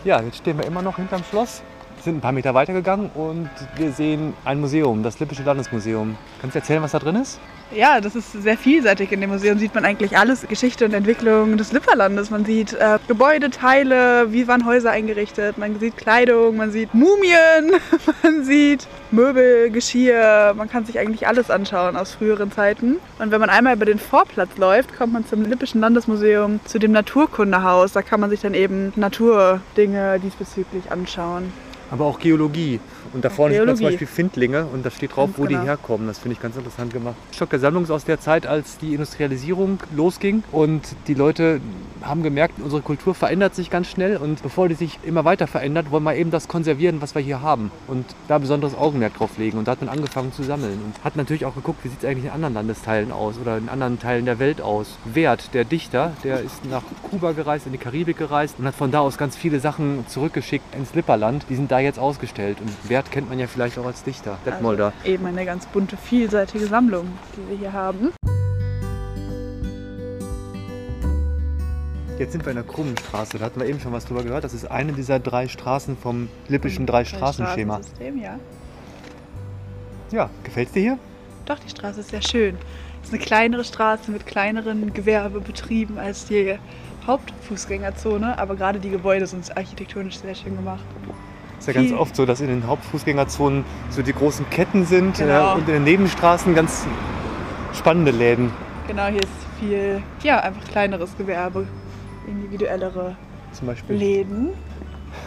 Ja, 0.04 0.20
jetzt 0.20 0.36
stehen 0.36 0.58
wir 0.58 0.66
immer 0.66 0.82
noch 0.82 0.96
hinterm 0.96 1.24
Schloss, 1.24 1.62
sind 2.02 2.18
ein 2.18 2.20
paar 2.20 2.32
Meter 2.32 2.52
weitergegangen 2.52 3.10
und 3.14 3.48
wir 3.76 3.90
sehen 3.90 4.34
ein 4.44 4.60
Museum, 4.60 5.02
das 5.02 5.18
Lippische 5.18 5.42
Landesmuseum. 5.44 6.18
Kannst 6.42 6.54
du 6.54 6.58
erzählen, 6.58 6.82
was 6.82 6.92
da 6.92 6.98
drin 6.98 7.16
ist? 7.16 7.40
Ja, 7.74 8.00
das 8.00 8.14
ist 8.14 8.30
sehr 8.32 8.56
vielseitig. 8.56 9.10
In 9.10 9.20
dem 9.20 9.30
Museum 9.30 9.58
sieht 9.58 9.74
man 9.74 9.84
eigentlich 9.84 10.16
alles, 10.16 10.46
Geschichte 10.46 10.84
und 10.84 10.94
Entwicklung 10.94 11.56
des 11.56 11.72
Lipperlandes. 11.72 12.30
Man 12.30 12.44
sieht 12.44 12.72
äh, 12.74 12.98
Gebäudeteile, 13.08 14.32
wie 14.32 14.46
waren 14.46 14.64
Häuser 14.64 14.92
eingerichtet, 14.92 15.58
man 15.58 15.80
sieht 15.80 15.96
Kleidung, 15.96 16.56
man 16.56 16.70
sieht 16.70 16.94
Mumien, 16.94 17.72
man 18.22 18.44
sieht 18.44 18.86
Möbel, 19.10 19.70
Geschirr. 19.70 20.54
Man 20.56 20.70
kann 20.70 20.84
sich 20.84 21.00
eigentlich 21.00 21.26
alles 21.26 21.50
anschauen 21.50 21.96
aus 21.96 22.14
früheren 22.14 22.52
Zeiten. 22.52 22.98
Und 23.18 23.32
wenn 23.32 23.40
man 23.40 23.50
einmal 23.50 23.74
über 23.74 23.86
den 23.86 23.98
Vorplatz 23.98 24.56
läuft, 24.56 24.96
kommt 24.96 25.12
man 25.12 25.26
zum 25.26 25.42
Lippischen 25.42 25.80
Landesmuseum, 25.80 26.60
zu 26.64 26.78
dem 26.78 26.92
Naturkundehaus. 26.92 27.92
Da 27.92 28.02
kann 28.02 28.20
man 28.20 28.30
sich 28.30 28.40
dann 28.40 28.54
eben 28.54 28.92
Naturdinge 28.94 30.20
diesbezüglich 30.20 30.92
anschauen. 30.92 31.52
Aber 31.90 32.06
auch 32.06 32.18
Geologie. 32.18 32.80
Und 33.12 33.24
da 33.24 33.30
vorne 33.30 33.54
sieht 33.54 33.66
man 33.66 33.76
zum. 33.76 33.86
Beispiel 33.86 34.06
Findlinge 34.06 34.66
und 34.66 34.84
da 34.84 34.90
steht 34.90 35.14
drauf, 35.14 35.26
Ganz 35.26 35.38
wo 35.38 35.46
die 35.46 35.54
genau. 35.54 35.66
herkommen. 35.66 36.06
Das 36.06 36.18
finde 36.18 36.34
ich 36.34 36.40
ganz 36.42 36.56
interessant 36.56 36.92
gemacht. 36.92 37.14
Stock 37.32 37.50
der 37.50 37.60
Sammlung 37.60 37.84
ist 37.84 37.90
aus 37.90 38.04
der 38.04 38.20
Zeit, 38.20 38.46
als 38.46 38.78
die 38.78 38.92
Industrialisierung 38.92 39.78
losging 39.94 40.42
und 40.52 40.82
die 41.06 41.14
Leute 41.14 41.60
haben 42.02 42.22
gemerkt, 42.22 42.54
unsere 42.62 42.82
Kultur 42.82 43.14
verändert 43.14 43.54
sich 43.54 43.70
ganz 43.70 43.88
schnell 43.88 44.16
und 44.16 44.42
bevor 44.42 44.68
die 44.68 44.74
sich 44.74 44.98
immer 45.04 45.24
weiter 45.24 45.46
verändert, 45.46 45.90
wollen 45.90 46.02
wir 46.04 46.16
eben 46.16 46.30
das 46.30 46.48
konservieren, 46.48 47.00
was 47.00 47.14
wir 47.14 47.22
hier 47.22 47.40
haben 47.40 47.70
und 47.86 48.04
da 48.28 48.38
besonderes 48.38 48.76
Augenmerk 48.76 49.14
drauf 49.14 49.38
legen. 49.38 49.58
Und 49.58 49.68
da 49.68 49.72
hat 49.72 49.80
man 49.80 49.88
angefangen 49.88 50.32
zu 50.32 50.42
sammeln 50.42 50.80
und 50.84 51.04
hat 51.04 51.16
natürlich 51.16 51.44
auch 51.44 51.54
geguckt, 51.54 51.84
wie 51.84 51.88
sieht 51.88 52.02
es 52.02 52.04
eigentlich 52.04 52.26
in 52.26 52.30
anderen 52.30 52.54
Landesteilen 52.54 53.12
aus 53.12 53.38
oder 53.40 53.56
in 53.56 53.68
anderen 53.68 53.98
Teilen 53.98 54.24
der 54.24 54.38
Welt 54.38 54.60
aus. 54.60 54.98
Wert, 55.04 55.54
der 55.54 55.64
Dichter, 55.64 56.12
der 56.24 56.40
ist 56.40 56.64
nach 56.64 56.82
Kuba 57.10 57.32
gereist, 57.32 57.66
in 57.66 57.72
die 57.72 57.78
Karibik 57.78 58.18
gereist 58.18 58.56
und 58.58 58.66
hat 58.66 58.74
von 58.74 58.90
da 58.90 59.00
aus 59.00 59.18
ganz 59.18 59.36
viele 59.36 59.60
Sachen 59.60 60.04
zurückgeschickt 60.08 60.74
ins 60.74 60.94
Lipperland. 60.94 61.46
Die 61.48 61.56
sind 61.56 61.70
da 61.74 61.80
jetzt 61.80 61.98
ausgestellt 61.98 62.58
und 62.60 62.88
Wert 62.88 63.10
kennt 63.10 63.28
man 63.28 63.40
ja 63.40 63.48
vielleicht 63.48 63.80
auch 63.80 63.86
als 63.86 64.04
Dichter, 64.04 64.38
Detmolder. 64.46 64.92
Also 65.00 65.12
eben 65.12 65.26
eine 65.26 65.44
ganz 65.44 65.66
bunte, 65.66 65.96
vielseitige 65.96 66.68
Sammlung, 66.68 67.08
die 67.36 67.50
wir 67.50 67.58
hier 67.58 67.72
haben. 67.72 68.12
Jetzt 72.16 72.30
sind 72.30 72.44
wir 72.44 72.50
in 72.50 72.58
der 72.58 72.64
Krummenstraße, 72.64 73.38
da 73.38 73.46
hatten 73.46 73.58
wir 73.58 73.66
eben 73.66 73.80
schon 73.80 73.90
was 73.92 74.04
drüber 74.04 74.22
gehört. 74.22 74.44
Das 74.44 74.54
ist 74.54 74.70
eine 74.70 74.92
dieser 74.92 75.18
drei 75.18 75.48
Straßen 75.48 75.96
vom 75.96 76.28
lippischen 76.46 76.86
Drei-Straßen-Schema. 76.86 77.80
Ja. 78.22 78.38
Ja, 80.12 80.30
gefällt's 80.44 80.70
dir 80.70 80.80
hier? 80.80 80.98
Doch, 81.44 81.58
die 81.58 81.70
Straße 81.70 81.98
ist 81.98 82.10
sehr 82.10 82.22
schön. 82.22 82.56
Es 83.02 83.08
ist 83.08 83.14
eine 83.14 83.24
kleinere 83.24 83.64
Straße 83.64 84.12
mit 84.12 84.26
kleineren 84.26 84.92
Gewerbebetrieben 84.92 85.98
als 85.98 86.26
die 86.26 86.56
Hauptfußgängerzone, 87.04 88.38
aber 88.38 88.54
gerade 88.54 88.78
die 88.78 88.90
Gebäude 88.90 89.26
sind 89.26 89.56
architektonisch 89.56 90.18
sehr 90.20 90.36
schön 90.36 90.54
gemacht. 90.54 90.84
Ist 91.66 91.74
ja 91.74 91.80
ganz 91.80 91.92
oft 91.92 92.14
so, 92.14 92.26
dass 92.26 92.42
in 92.42 92.48
den 92.48 92.66
Hauptfußgängerzonen 92.66 93.64
so 93.88 94.02
die 94.02 94.12
großen 94.12 94.48
Ketten 94.50 94.84
sind 94.84 95.16
Genau. 95.16 95.52
äh, 95.52 95.54
und 95.54 95.66
in 95.68 95.74
den 95.74 95.84
Nebenstraßen 95.84 96.54
ganz 96.54 96.86
spannende 97.72 98.10
Läden. 98.10 98.50
Genau, 98.86 99.06
hier 99.06 99.22
ist 99.22 99.30
viel, 99.58 100.02
ja, 100.22 100.40
einfach 100.40 100.62
kleineres 100.68 101.16
Gewerbe, 101.16 101.66
individuellere 102.26 103.16
Zum 103.52 103.66
Beispiel. 103.68 103.96
Läden. 103.96 104.50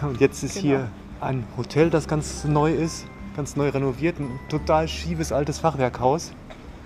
Und 0.03 0.19
jetzt 0.19 0.43
ist 0.43 0.53
Genau. 0.55 0.65
hier 0.67 0.87
ein 1.21 1.43
Hotel, 1.57 1.89
das 1.89 2.07
ganz 2.07 2.43
neu 2.43 2.71
ist, 2.71 3.07
ganz 3.35 3.55
neu 3.55 3.69
renoviert, 3.69 4.19
ein 4.19 4.29
total 4.47 4.87
schiefes 4.87 5.31
altes 5.31 5.57
Fachwerkhaus, 5.57 6.33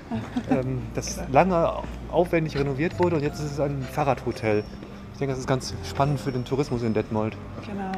ähm, 0.50 0.82
das 0.96 1.16
Genau. 1.18 1.28
lange 1.34 1.74
aufwendig 2.10 2.58
renoviert 2.58 3.00
wurde 3.00 3.18
und 3.18 3.22
jetzt 3.22 3.40
ist 3.40 3.52
es 3.52 3.60
ein 3.60 3.82
Fahrradhotel. 3.92 4.64
Ich 5.12 5.20
denke, 5.20 5.34
das 5.34 5.40
ist 5.40 5.48
ganz 5.48 5.74
spannend 5.88 6.22
für 6.22 6.32
den 6.32 6.46
Tourismus 6.46 6.84
in 6.84 6.94
Detmold. 6.94 7.36
Genau. 7.66 7.92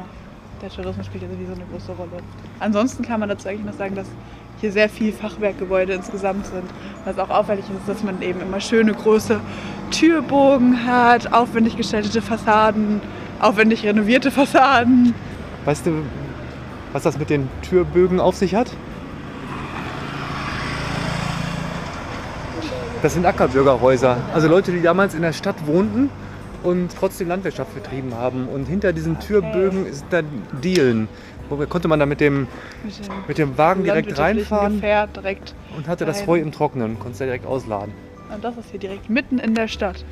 Der 0.62 0.70
Tourismus 0.70 1.06
spielt 1.06 1.24
ja 1.24 1.28
sowieso 1.28 1.52
eine 1.52 1.64
große 1.70 1.92
Rolle. 1.92 2.22
Ansonsten 2.60 3.04
kann 3.04 3.20
man 3.20 3.28
dazu 3.28 3.48
eigentlich 3.48 3.66
noch 3.66 3.74
sagen, 3.74 3.94
dass 3.94 4.06
hier 4.60 4.72
sehr 4.72 4.88
viel 4.88 5.12
Fachwerkgebäude 5.12 5.92
insgesamt 5.92 6.46
sind. 6.46 6.64
Was 7.04 7.18
auch 7.18 7.30
auffällig 7.30 7.64
ist, 7.64 7.88
dass 7.88 8.02
man 8.02 8.22
eben 8.22 8.40
immer 8.40 8.60
schöne 8.60 8.94
große 8.94 9.40
Türbogen 9.90 10.86
hat, 10.86 11.32
aufwendig 11.32 11.76
gestaltete 11.76 12.22
Fassaden, 12.22 13.00
aufwendig 13.40 13.84
renovierte 13.84 14.30
Fassaden. 14.30 15.14
Weißt 15.64 15.86
du, 15.86 16.02
was 16.92 17.02
das 17.02 17.18
mit 17.18 17.30
den 17.30 17.48
Türbögen 17.62 18.20
auf 18.20 18.36
sich 18.36 18.54
hat? 18.54 18.70
Das 23.02 23.12
sind 23.12 23.26
Ackerbürgerhäuser. 23.26 24.16
Also 24.32 24.48
Leute, 24.48 24.72
die 24.72 24.80
damals 24.80 25.14
in 25.14 25.20
der 25.20 25.34
Stadt 25.34 25.66
wohnten 25.66 26.08
und 26.64 26.90
trotzdem 26.98 27.28
Landwirtschaft 27.28 27.74
betrieben 27.74 28.14
haben. 28.14 28.48
Und 28.48 28.64
hinter 28.64 28.92
diesen 28.92 29.20
Türbögen 29.20 29.86
ist 29.86 30.04
dann 30.10 30.26
Dielen. 30.62 31.08
Wo 31.50 31.56
konnte 31.66 31.88
man 31.88 32.00
da 32.00 32.06
mit 32.06 32.20
dem, 32.20 32.48
mit 33.28 33.36
dem 33.36 33.56
Wagen 33.58 33.84
direkt 33.84 34.18
reinfahren 34.18 34.80
direkt. 34.80 35.54
und 35.76 35.86
hatte 35.86 36.06
das. 36.06 36.26
Heu 36.26 36.40
im 36.40 36.52
Trockenen, 36.52 36.98
konnte 36.98 37.12
es 37.12 37.18
da 37.18 37.26
direkt 37.26 37.44
ausladen. 37.44 37.92
Und 38.34 38.42
das 38.42 38.56
ist 38.56 38.70
hier 38.70 38.80
direkt 38.80 39.10
mitten 39.10 39.38
in 39.38 39.54
der 39.54 39.68
Stadt. 39.68 40.04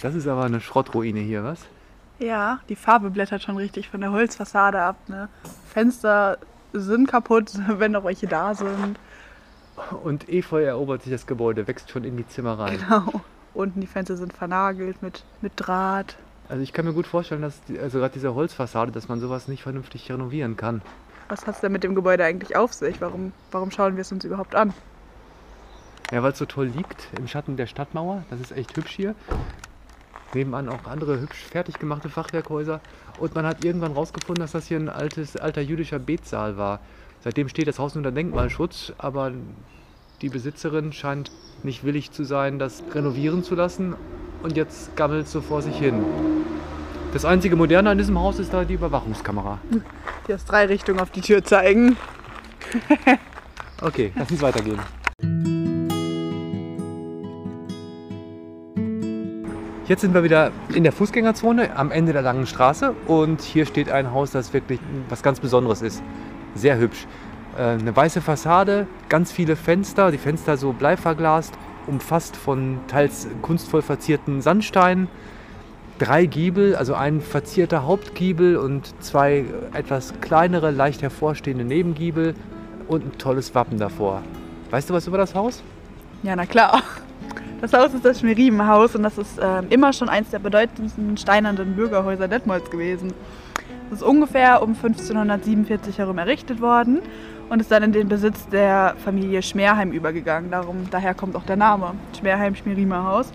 Das 0.00 0.14
ist 0.14 0.28
aber 0.28 0.44
eine 0.44 0.60
Schrottruine 0.60 1.20
hier, 1.20 1.44
was? 1.44 1.58
Ja, 2.20 2.60
die 2.68 2.76
Farbe 2.76 3.10
blättert 3.10 3.42
schon 3.42 3.56
richtig 3.56 3.88
von 3.88 4.00
der 4.00 4.12
Holzfassade 4.12 4.80
ab. 4.80 4.96
Ne? 5.08 5.28
Fenster 5.72 6.38
sind 6.72 7.08
kaputt, 7.08 7.52
wenn 7.68 7.92
noch 7.92 8.04
welche 8.04 8.28
da 8.28 8.54
sind. 8.54 8.98
Und 10.02 10.28
Efeu 10.28 10.62
erobert 10.62 11.02
sich 11.02 11.12
das 11.12 11.26
Gebäude, 11.26 11.66
wächst 11.66 11.90
schon 11.90 12.04
in 12.04 12.16
die 12.16 12.26
Zimmer 12.26 12.58
rein. 12.58 12.78
Genau. 12.78 13.20
Unten 13.54 13.80
die 13.80 13.86
Fenster 13.86 14.16
sind 14.16 14.32
vernagelt 14.32 15.02
mit, 15.02 15.24
mit 15.40 15.52
Draht. 15.56 16.16
Also 16.48 16.62
ich 16.62 16.72
kann 16.72 16.84
mir 16.84 16.92
gut 16.92 17.06
vorstellen, 17.06 17.42
dass 17.42 17.62
die, 17.64 17.78
also 17.78 17.98
gerade 17.98 18.14
diese 18.14 18.34
Holzfassade, 18.34 18.92
dass 18.92 19.08
man 19.08 19.20
sowas 19.20 19.48
nicht 19.48 19.62
vernünftig 19.62 20.10
renovieren 20.10 20.56
kann. 20.56 20.82
Was 21.28 21.46
hat 21.46 21.54
es 21.54 21.60
denn 21.60 21.72
mit 21.72 21.84
dem 21.84 21.94
Gebäude 21.94 22.24
eigentlich 22.24 22.56
auf 22.56 22.72
sich? 22.72 23.00
Warum, 23.00 23.32
warum 23.52 23.70
schauen 23.70 23.96
wir 23.96 24.02
es 24.02 24.10
uns 24.10 24.24
überhaupt 24.24 24.54
an? 24.54 24.72
Ja, 26.10 26.24
weil 26.24 26.32
es 26.32 26.38
so 26.38 26.46
toll 26.46 26.66
liegt 26.66 27.08
im 27.16 27.28
Schatten 27.28 27.56
der 27.56 27.66
Stadtmauer. 27.66 28.24
Das 28.30 28.40
ist 28.40 28.50
echt 28.50 28.76
hübsch 28.76 28.96
hier. 28.96 29.14
Nebenan 30.34 30.68
auch 30.68 30.86
andere 30.86 31.20
hübsch 31.20 31.44
fertig 31.44 31.78
gemachte 31.78 32.08
Fachwerkhäuser. 32.08 32.80
Und 33.20 33.34
man 33.36 33.46
hat 33.46 33.64
irgendwann 33.64 33.92
rausgefunden, 33.92 34.42
dass 34.42 34.52
das 34.52 34.66
hier 34.66 34.78
ein 34.78 34.88
altes, 34.88 35.36
alter 35.36 35.60
jüdischer 35.60 36.00
Betsaal 36.00 36.56
war. 36.56 36.80
Seitdem 37.22 37.48
steht 37.48 37.68
das 37.68 37.78
Haus 37.78 37.96
unter 37.96 38.12
Denkmalschutz, 38.12 38.94
aber 38.96 39.32
die 40.22 40.30
Besitzerin 40.30 40.92
scheint 40.92 41.30
nicht 41.62 41.84
willig 41.84 42.12
zu 42.12 42.24
sein, 42.24 42.58
das 42.58 42.82
renovieren 42.94 43.44
zu 43.44 43.54
lassen. 43.54 43.94
Und 44.42 44.56
jetzt 44.56 44.96
gammelt 44.96 45.26
es 45.26 45.32
so 45.32 45.42
vor 45.42 45.60
sich 45.60 45.76
hin. 45.76 46.02
Das 47.12 47.26
einzige 47.26 47.56
Moderne 47.56 47.90
an 47.90 47.98
diesem 47.98 48.18
Haus 48.18 48.38
ist 48.38 48.54
da 48.54 48.64
die 48.64 48.74
Überwachungskamera. 48.74 49.58
Die 50.28 50.34
aus 50.34 50.44
drei 50.44 50.66
Richtungen 50.66 51.00
auf 51.00 51.10
die 51.10 51.22
Tür 51.22 51.42
zeigen. 51.44 51.96
Okay, 53.82 54.12
lass 54.14 54.30
uns 54.30 54.42
weitergehen. 54.42 54.78
Jetzt 59.86 60.02
sind 60.02 60.12
wir 60.12 60.22
wieder 60.22 60.52
in 60.74 60.84
der 60.84 60.92
Fußgängerzone 60.92 61.74
am 61.74 61.90
Ende 61.90 62.12
der 62.12 62.20
langen 62.20 62.46
Straße 62.46 62.94
und 63.06 63.40
hier 63.40 63.64
steht 63.64 63.90
ein 63.90 64.12
Haus, 64.12 64.32
das 64.32 64.52
wirklich 64.52 64.78
was 65.08 65.22
ganz 65.22 65.40
Besonderes 65.40 65.80
ist. 65.80 66.02
Sehr 66.54 66.78
hübsch. 66.78 67.06
Äh, 67.56 67.62
Eine 67.62 67.94
weiße 67.94 68.20
Fassade, 68.20 68.86
ganz 69.08 69.32
viele 69.32 69.56
Fenster, 69.56 70.10
die 70.10 70.18
Fenster 70.18 70.56
so 70.56 70.72
bleiverglast, 70.72 71.54
umfasst 71.86 72.36
von 72.36 72.78
teils 72.88 73.26
kunstvoll 73.42 73.82
verzierten 73.82 74.40
Sandsteinen. 74.40 75.08
Drei 75.98 76.24
Giebel, 76.26 76.76
also 76.76 76.94
ein 76.94 77.20
verzierter 77.20 77.84
Hauptgiebel 77.84 78.56
und 78.56 78.94
zwei 79.02 79.44
etwas 79.74 80.14
kleinere, 80.20 80.70
leicht 80.70 81.02
hervorstehende 81.02 81.64
Nebengiebel 81.64 82.34
und 82.88 83.04
ein 83.04 83.18
tolles 83.18 83.54
Wappen 83.54 83.78
davor. 83.78 84.22
Weißt 84.70 84.88
du 84.88 84.94
was 84.94 85.06
über 85.06 85.18
das 85.18 85.34
Haus? 85.34 85.62
Ja, 86.22 86.34
na 86.36 86.46
klar. 86.46 86.82
Das 87.60 87.74
Haus 87.74 87.92
ist 87.92 88.04
das 88.04 88.20
Schmerimenhaus 88.20 88.96
und 88.96 89.02
das 89.02 89.18
ist 89.18 89.38
ähm, 89.42 89.66
immer 89.68 89.92
schon 89.92 90.08
eins 90.08 90.30
der 90.30 90.38
bedeutendsten 90.38 91.18
steinernen 91.18 91.76
Bürgerhäuser 91.76 92.26
Detmolds 92.26 92.70
gewesen. 92.70 93.12
Es 93.90 93.96
ist 93.96 94.02
ungefähr 94.04 94.62
um 94.62 94.70
1547 94.70 95.98
herum 95.98 96.18
errichtet 96.18 96.60
worden 96.60 97.00
und 97.48 97.60
ist 97.60 97.72
dann 97.72 97.82
in 97.82 97.90
den 97.90 98.08
Besitz 98.08 98.46
der 98.48 98.94
Familie 99.04 99.42
Schmerheim 99.42 99.90
übergegangen. 99.90 100.52
Darum, 100.52 100.88
daher 100.92 101.12
kommt 101.12 101.34
auch 101.34 101.42
der 101.42 101.56
Name, 101.56 101.94
Schmerheim-Schmerimer-Haus. 102.16 103.32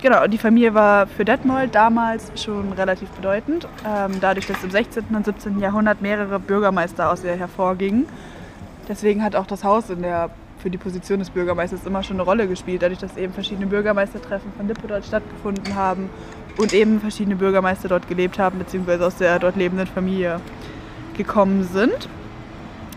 Genau, 0.00 0.26
die 0.28 0.38
Familie 0.38 0.72
war 0.72 1.06
für 1.06 1.26
Detmold 1.26 1.74
damals 1.74 2.32
schon 2.42 2.72
relativ 2.72 3.10
bedeutend, 3.10 3.68
ähm, 3.86 4.12
dadurch, 4.18 4.46
dass 4.46 4.64
im 4.64 4.70
16. 4.70 5.04
und 5.14 5.26
17. 5.26 5.58
Jahrhundert 5.58 6.00
mehrere 6.00 6.38
Bürgermeister 6.38 7.10
aus 7.10 7.22
ihr 7.22 7.36
hervorgingen. 7.36 8.06
Deswegen 8.88 9.22
hat 9.22 9.36
auch 9.36 9.46
das 9.46 9.62
Haus 9.62 9.90
in 9.90 10.00
der, 10.00 10.30
für 10.58 10.70
die 10.70 10.78
Position 10.78 11.18
des 11.18 11.28
Bürgermeisters 11.28 11.84
immer 11.84 12.02
schon 12.02 12.16
eine 12.16 12.22
Rolle 12.22 12.48
gespielt, 12.48 12.82
dadurch, 12.82 13.00
dass 13.00 13.16
eben 13.18 13.34
verschiedene 13.34 13.66
Bürgermeistertreffen 13.66 14.52
von 14.56 14.68
Lippe 14.68 14.86
dort 14.86 15.04
stattgefunden 15.04 15.74
haben 15.74 16.08
und 16.56 16.72
eben 16.72 17.00
verschiedene 17.00 17.36
Bürgermeister 17.36 17.88
dort 17.88 18.08
gelebt 18.08 18.38
haben, 18.38 18.58
beziehungsweise 18.58 19.06
aus 19.06 19.16
der 19.16 19.38
dort 19.38 19.56
lebenden 19.56 19.86
Familie 19.86 20.40
gekommen 21.16 21.64
sind. 21.64 22.08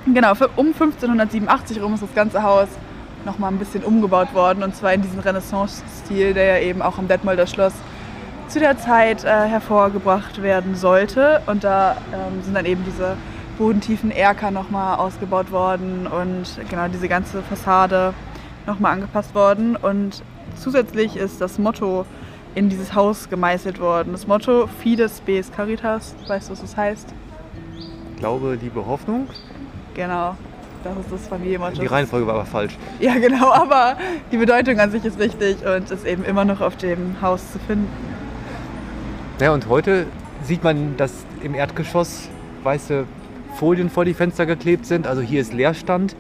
Genau, 0.06 0.32
um 0.56 0.68
1587 0.68 1.78
herum 1.78 1.94
ist 1.94 2.04
das 2.04 2.14
ganze 2.16 2.42
Haus 2.42 2.68
nochmal 3.26 3.52
ein 3.52 3.60
bisschen 3.60 3.84
umgebaut 3.84 4.34
worden 4.34 4.64
und 4.64 4.76
zwar 4.76 4.94
in 4.94 5.02
diesen 5.02 5.20
Renaissance-Stil, 5.20 6.34
der 6.34 6.60
ja 6.60 6.68
eben 6.68 6.82
auch 6.82 6.98
am 6.98 7.08
Detmolder 7.08 7.48
Schloss 7.48 7.74
zu 8.48 8.60
der 8.60 8.78
Zeit 8.78 9.24
äh, 9.24 9.28
hervorgebracht 9.28 10.42
werden 10.42 10.76
sollte. 10.76 11.42
Und 11.46 11.64
da 11.64 11.98
ähm, 12.14 12.42
sind 12.42 12.56
dann 12.56 12.66
eben 12.66 12.84
diese 12.84 13.16
bodentiefen 13.58 14.10
Erker 14.10 14.52
nochmal 14.52 14.98
ausgebaut 14.98 15.52
worden 15.52 16.08
und 16.08 16.46
genau 16.70 16.88
diese 16.88 17.08
ganze 17.08 17.44
Fassade 17.44 18.14
nochmal 18.66 18.94
angepasst 18.94 19.36
worden. 19.36 19.76
Und 19.76 20.24
zusätzlich 20.56 21.18
ist 21.18 21.42
das 21.42 21.60
Motto 21.60 22.06
in 22.56 22.70
dieses 22.70 22.94
Haus 22.94 23.30
gemeißelt 23.30 23.80
worden. 23.80 24.12
Das 24.12 24.28
Motto 24.28 24.68
Fides 24.68 25.18
Spes 25.18 25.52
Caritas, 25.52 26.16
weißt 26.28 26.50
du, 26.50 26.54
was 26.54 26.62
das 26.62 26.78
heißt? 26.78 27.14
Glaube, 28.18 28.58
Liebe, 28.62 28.86
Hoffnung. 28.86 29.28
Genau, 29.94 30.36
das 30.84 30.98
ist 30.98 31.12
das 31.12 31.28
Familienmotto. 31.28 31.82
Die 31.82 31.88
Reihenfolge 31.88 32.28
war 32.28 32.36
aber 32.36 32.46
falsch. 32.46 32.78
Ja, 33.00 33.16
genau, 33.16 33.52
aber 33.54 33.98
die 34.32 34.38
Bedeutung 34.38 34.80
an 34.80 34.92
sich 34.92 35.06
ist 35.06 35.20
richtig 35.20 35.58
und 35.66 35.90
ist 35.92 36.06
eben 36.06 36.24
immer 36.24 36.46
noch 36.46 36.62
auf 36.62 36.76
dem 36.78 37.22
Haus 37.22 37.52
zu 37.52 37.60
finden. 37.60 37.88
Ja, 39.40 39.54
und 39.54 39.70
heute 39.70 40.06
sieht 40.44 40.64
man, 40.64 40.98
dass 40.98 41.14
im 41.44 41.56
Erdgeschoss 41.56 42.30
weiße 42.64 43.06
Folien 43.56 43.90
vor 43.90 44.06
die 44.06 44.14
Fenster 44.14 44.46
geklebt 44.46 44.86
sind. 44.86 45.08
Also 45.08 45.22
hier 45.22 45.42
ist 45.42 45.54
Leerstand. 45.54 46.16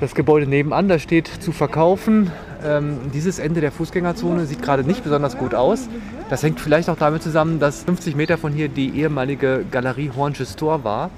Das 0.00 0.14
Gebäude 0.14 0.46
nebenan, 0.46 0.88
da 0.88 0.98
steht 0.98 1.28
zu 1.28 1.52
verkaufen. 1.52 2.30
Ähm, 2.64 3.10
dieses 3.12 3.38
Ende 3.38 3.60
der 3.60 3.70
Fußgängerzone 3.70 4.46
sieht 4.46 4.62
gerade 4.62 4.84
nicht 4.84 5.04
besonders 5.04 5.36
gut 5.36 5.54
aus. 5.54 5.86
Das 6.30 6.42
hängt 6.42 6.60
vielleicht 6.60 6.88
auch 6.88 6.96
damit 6.96 7.22
zusammen, 7.22 7.60
dass 7.60 7.84
50 7.84 8.16
Meter 8.16 8.38
von 8.38 8.52
hier 8.52 8.68
die 8.68 8.98
ehemalige 8.98 9.66
Galerie 9.70 10.10
Hornsches 10.16 10.56
Tor 10.56 10.82
war, 10.82 11.10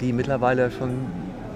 die 0.00 0.14
mittlerweile 0.14 0.70
schon 0.70 0.92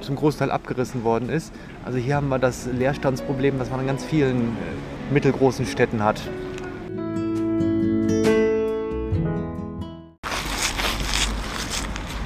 zum 0.02 0.16
Großteil 0.16 0.50
abgerissen 0.50 1.02
worden 1.02 1.30
ist. 1.30 1.50
Also 1.82 1.96
hier 1.96 2.16
haben 2.16 2.28
wir 2.28 2.38
das 2.38 2.66
Leerstandsproblem, 2.66 3.58
was 3.58 3.70
man 3.70 3.80
in 3.80 3.86
ganz 3.86 4.04
vielen 4.04 4.36
äh, 4.40 5.14
mittelgroßen 5.14 5.64
Städten 5.64 6.04
hat. 6.04 6.20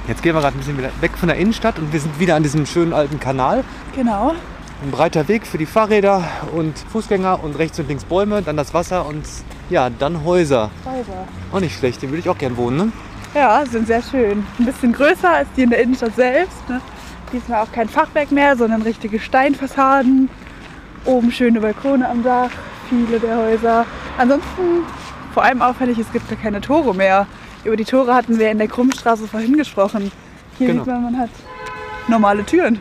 Jetzt 0.09 0.21
gehen 0.21 0.35
wir 0.35 0.41
gerade 0.41 0.57
ein 0.57 0.59
bisschen 0.59 0.77
weg 0.77 1.11
von 1.17 1.29
der 1.29 1.37
Innenstadt 1.37 1.79
und 1.79 1.93
wir 1.93 2.01
sind 2.01 2.19
wieder 2.19 2.35
an 2.35 2.43
diesem 2.43 2.65
schönen 2.65 2.91
alten 2.91 3.21
Kanal. 3.21 3.63
Genau. 3.95 4.35
Ein 4.81 4.91
breiter 4.91 5.27
Weg 5.29 5.47
für 5.47 5.57
die 5.57 5.65
Fahrräder 5.65 6.23
und 6.53 6.77
Fußgänger 6.77 7.41
und 7.43 7.57
rechts 7.57 7.79
und 7.79 7.87
links 7.87 8.03
Bäume, 8.03 8.41
dann 8.41 8.57
das 8.57 8.73
Wasser 8.73 9.05
und 9.05 9.23
ja, 9.69 9.89
dann 9.89 10.25
Häuser. 10.25 10.71
Häuser. 10.85 11.27
Auch 11.53 11.61
nicht 11.61 11.77
schlecht, 11.77 12.01
hier 12.01 12.09
würde 12.09 12.19
ich 12.19 12.27
auch 12.29 12.37
gern 12.37 12.57
wohnen. 12.57 12.77
Ne? 12.77 12.91
Ja, 13.33 13.65
sind 13.65 13.87
sehr 13.87 14.01
schön. 14.01 14.45
Ein 14.59 14.65
bisschen 14.65 14.91
größer 14.91 15.29
als 15.29 15.47
die 15.55 15.63
in 15.63 15.69
der 15.69 15.81
Innenstadt 15.81 16.15
selbst. 16.15 16.67
Ne? 16.67 16.81
Diesmal 17.31 17.61
auch 17.63 17.71
kein 17.71 17.87
Fachwerk 17.87 18.31
mehr, 18.31 18.57
sondern 18.57 18.81
richtige 18.81 19.19
Steinfassaden. 19.19 20.29
Oben 21.05 21.31
schöne 21.31 21.61
Balkone 21.61 22.07
am 22.07 22.21
Dach, 22.23 22.51
viele 22.89 23.19
der 23.19 23.37
Häuser. 23.37 23.85
Ansonsten 24.17 24.83
vor 25.33 25.43
allem 25.43 25.61
auffällig, 25.61 25.97
es 25.97 26.11
gibt 26.11 26.29
gar 26.29 26.37
keine 26.37 26.59
Tore 26.61 26.93
mehr. 26.93 27.25
Über 27.63 27.77
die 27.77 27.85
Tore 27.85 28.13
hatten 28.13 28.37
wir 28.37 28.51
in 28.51 28.57
der 28.57 28.67
Krummstraße 28.67 29.27
vorhin 29.27 29.55
gesprochen. 29.57 30.11
Hier 30.57 30.67
Genau. 30.67 30.83
sieht 30.83 30.93
man, 30.93 31.03
man 31.03 31.17
hat 31.19 31.29
normale 32.09 32.45
Türen. 32.45 32.79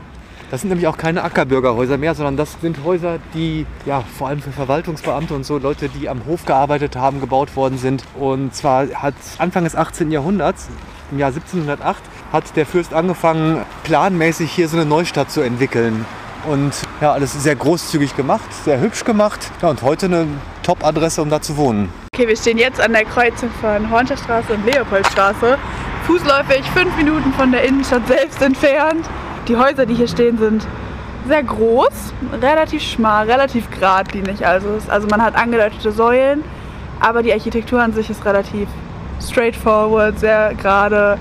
Das 0.52 0.60
sind 0.60 0.68
nämlich 0.68 0.86
auch 0.86 0.98
keine 0.98 1.24
Ackerbürgerhäuser 1.24 1.96
mehr, 1.96 2.14
sondern 2.14 2.36
das 2.36 2.58
sind 2.60 2.84
Häuser, 2.84 3.18
die 3.32 3.64
ja 3.86 4.04
vor 4.18 4.28
allem 4.28 4.42
für 4.42 4.50
Verwaltungsbeamte 4.50 5.32
und 5.32 5.46
so 5.46 5.56
Leute, 5.56 5.88
die 5.88 6.10
am 6.10 6.26
Hof 6.26 6.44
gearbeitet 6.44 6.94
haben, 6.94 7.22
gebaut 7.22 7.56
worden 7.56 7.78
sind. 7.78 8.04
Und 8.20 8.54
zwar 8.54 8.86
hat 8.88 9.14
Anfang 9.38 9.64
des 9.64 9.74
18. 9.74 10.10
Jahrhunderts, 10.10 10.68
im 11.10 11.18
Jahr 11.18 11.30
1708, 11.30 12.02
hat 12.34 12.54
der 12.54 12.66
Fürst 12.66 12.92
angefangen, 12.92 13.62
planmäßig 13.84 14.52
hier 14.52 14.68
so 14.68 14.76
eine 14.76 14.84
Neustadt 14.84 15.30
zu 15.30 15.40
entwickeln. 15.40 16.04
Und 16.46 16.74
ja, 17.00 17.14
alles 17.14 17.32
sehr 17.32 17.56
großzügig 17.56 18.14
gemacht, 18.14 18.52
sehr 18.66 18.78
hübsch 18.78 19.04
gemacht. 19.04 19.50
Ja, 19.62 19.70
und 19.70 19.80
heute 19.80 20.04
eine 20.04 20.26
Top-Adresse, 20.64 21.22
um 21.22 21.30
da 21.30 21.40
zu 21.40 21.56
wohnen. 21.56 21.88
Okay, 22.14 22.28
wir 22.28 22.36
stehen 22.36 22.58
jetzt 22.58 22.78
an 22.78 22.92
der 22.92 23.06
Kreuzung 23.06 23.48
von 23.62 23.90
Hornscher 23.90 24.18
Straße 24.18 24.52
und 24.52 24.66
Leopoldstraße. 24.66 25.56
Fußläufig 26.06 26.62
fünf 26.74 26.94
Minuten 26.98 27.32
von 27.32 27.52
der 27.52 27.64
Innenstadt 27.64 28.06
selbst 28.06 28.42
entfernt. 28.42 29.08
Die 29.52 29.58
Häuser, 29.58 29.84
die 29.84 29.94
hier 29.94 30.08
stehen, 30.08 30.38
sind 30.38 30.66
sehr 31.28 31.42
groß, 31.42 32.14
relativ 32.40 32.82
schmal, 32.82 33.30
relativ 33.30 33.70
geradlinig. 33.70 34.46
Also, 34.46 34.68
also 34.88 35.06
man 35.08 35.20
hat 35.20 35.34
angedeutete 35.34 35.92
Säulen, 35.92 36.42
aber 37.00 37.22
die 37.22 37.32
Architektur 37.32 37.82
an 37.82 37.92
sich 37.92 38.08
ist 38.08 38.24
relativ 38.24 38.66
straightforward, 39.20 40.18
sehr 40.18 40.54
gerade, 40.54 41.18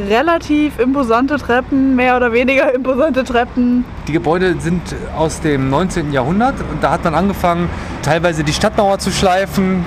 relativ 0.00 0.78
imposante 0.78 1.36
Treppen, 1.36 1.94
mehr 1.94 2.16
oder 2.16 2.32
weniger 2.32 2.74
imposante 2.74 3.24
Treppen. 3.24 3.84
Die 4.08 4.12
Gebäude 4.12 4.58
sind 4.58 4.80
aus 5.14 5.40
dem 5.42 5.68
19. 5.68 6.12
Jahrhundert 6.12 6.54
und 6.72 6.82
da 6.82 6.92
hat 6.92 7.04
man 7.04 7.14
angefangen, 7.14 7.68
teilweise 8.02 8.42
die 8.42 8.54
Stadtmauer 8.54 8.98
zu 8.98 9.10
schleifen, 9.10 9.84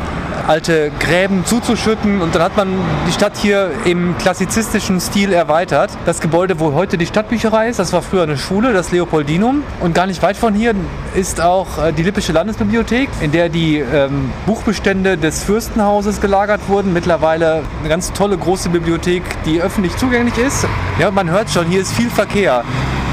alte 0.48 0.92
Gräben 1.00 1.46
zuzuschütten 1.46 2.22
und 2.22 2.36
dann 2.36 2.42
hat 2.42 2.58
man 2.58 2.70
die 3.08 3.12
Stadt 3.12 3.38
hier 3.38 3.72
im 3.86 4.18
klassizistischen 4.18 5.00
Stil 5.00 5.34
erweitert. 5.34 5.92
Das 6.06 6.22
Gebäude, 6.22 6.60
wo 6.60 6.74
heute 6.74 6.98
die 6.98 7.06
Stadtbücherei 7.06 7.70
ist, 7.70 7.80
das 7.80 7.94
war 7.94 8.02
früher 8.02 8.24
eine 8.24 8.38
Schule, 8.38 8.74
das 8.74 8.92
Leopoldinum. 8.92 9.64
Und 9.80 9.96
gar 9.96 10.08
nicht 10.08 10.22
weit 10.22 10.38
von 10.38 10.54
hier 10.54 10.76
ist 11.16 11.42
auch 11.42 11.84
äh, 11.84 11.92
die 11.92 12.04
Lippische 12.04 12.32
Landesbibliothek, 12.32 13.10
in 13.22 13.32
der 13.32 13.50
die 13.50 13.78
ähm, 13.80 14.32
Buchbestände 14.46 15.18
des 15.18 15.44
Fürstenhauses 15.44 16.22
gelagert 16.22 16.62
wurden. 16.68 16.94
Mittlerweile 16.94 17.64
eine 17.80 17.90
ganz 17.90 18.14
tolle 18.14 18.38
große 18.38 18.70
Bibliothek, 18.70 19.24
die 19.46 19.62
öffentlich 19.62 19.96
zugänglich 19.98 20.38
ist. 20.38 20.66
Ja, 21.00 21.12
man 21.12 21.30
hört 21.30 21.50
schon, 21.50 21.66
hier 21.68 21.82
ist 21.82 21.94
viel 21.94 22.10
Verkehr. 22.10 22.64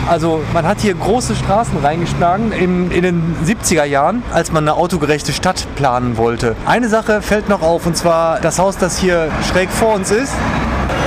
Also 0.08 0.42
man 0.52 0.66
hat 0.66 0.80
hier 0.80 0.94
große 0.94 1.34
Straßen 1.34 1.78
reingeschlagen 1.78 2.52
in, 2.52 2.90
in 2.90 3.02
den 3.02 3.36
70er 3.44 3.84
Jahren, 3.84 4.22
als 4.32 4.52
man 4.52 4.64
eine 4.64 4.74
autogerechte 4.76 5.32
Stadt 5.32 5.66
planen 5.76 6.16
wollte. 6.18 6.56
Eine 6.66 6.88
Sache 6.88 7.22
fällt 7.22 7.48
noch 7.48 7.62
auf 7.62 7.86
und 7.86 7.96
zwar 7.96 8.38
das 8.40 8.58
Haus, 8.58 8.76
das 8.76 8.98
hier 8.98 9.28
schräg 9.50 9.70
vor 9.70 9.94
uns 9.94 10.10
ist. 10.10 10.32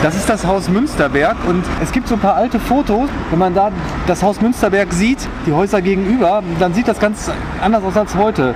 Das 0.04 0.16
ist 0.16 0.30
das 0.30 0.46
Haus 0.46 0.68
Münsterberg 0.70 1.36
und 1.48 1.64
es 1.82 1.92
gibt 1.92 2.08
so 2.08 2.16
ein 2.16 2.20
paar 2.22 2.36
alte 2.36 2.60
Fotos. 2.60 3.10
Wenn 3.30 3.40
man 3.40 3.54
da 3.54 3.72
das 4.08 4.24
Haus 4.24 4.42
Münsterberg 4.42 4.92
sieht, 4.94 5.20
die 5.46 5.54
Häuser 5.54 5.82
gegenüber, 5.82 6.42
dann 6.60 6.74
sieht 6.74 6.88
das 6.88 7.00
ganz 7.00 7.30
anders 7.62 7.84
aus 7.84 7.98
als 7.98 8.16
heute. 8.16 8.56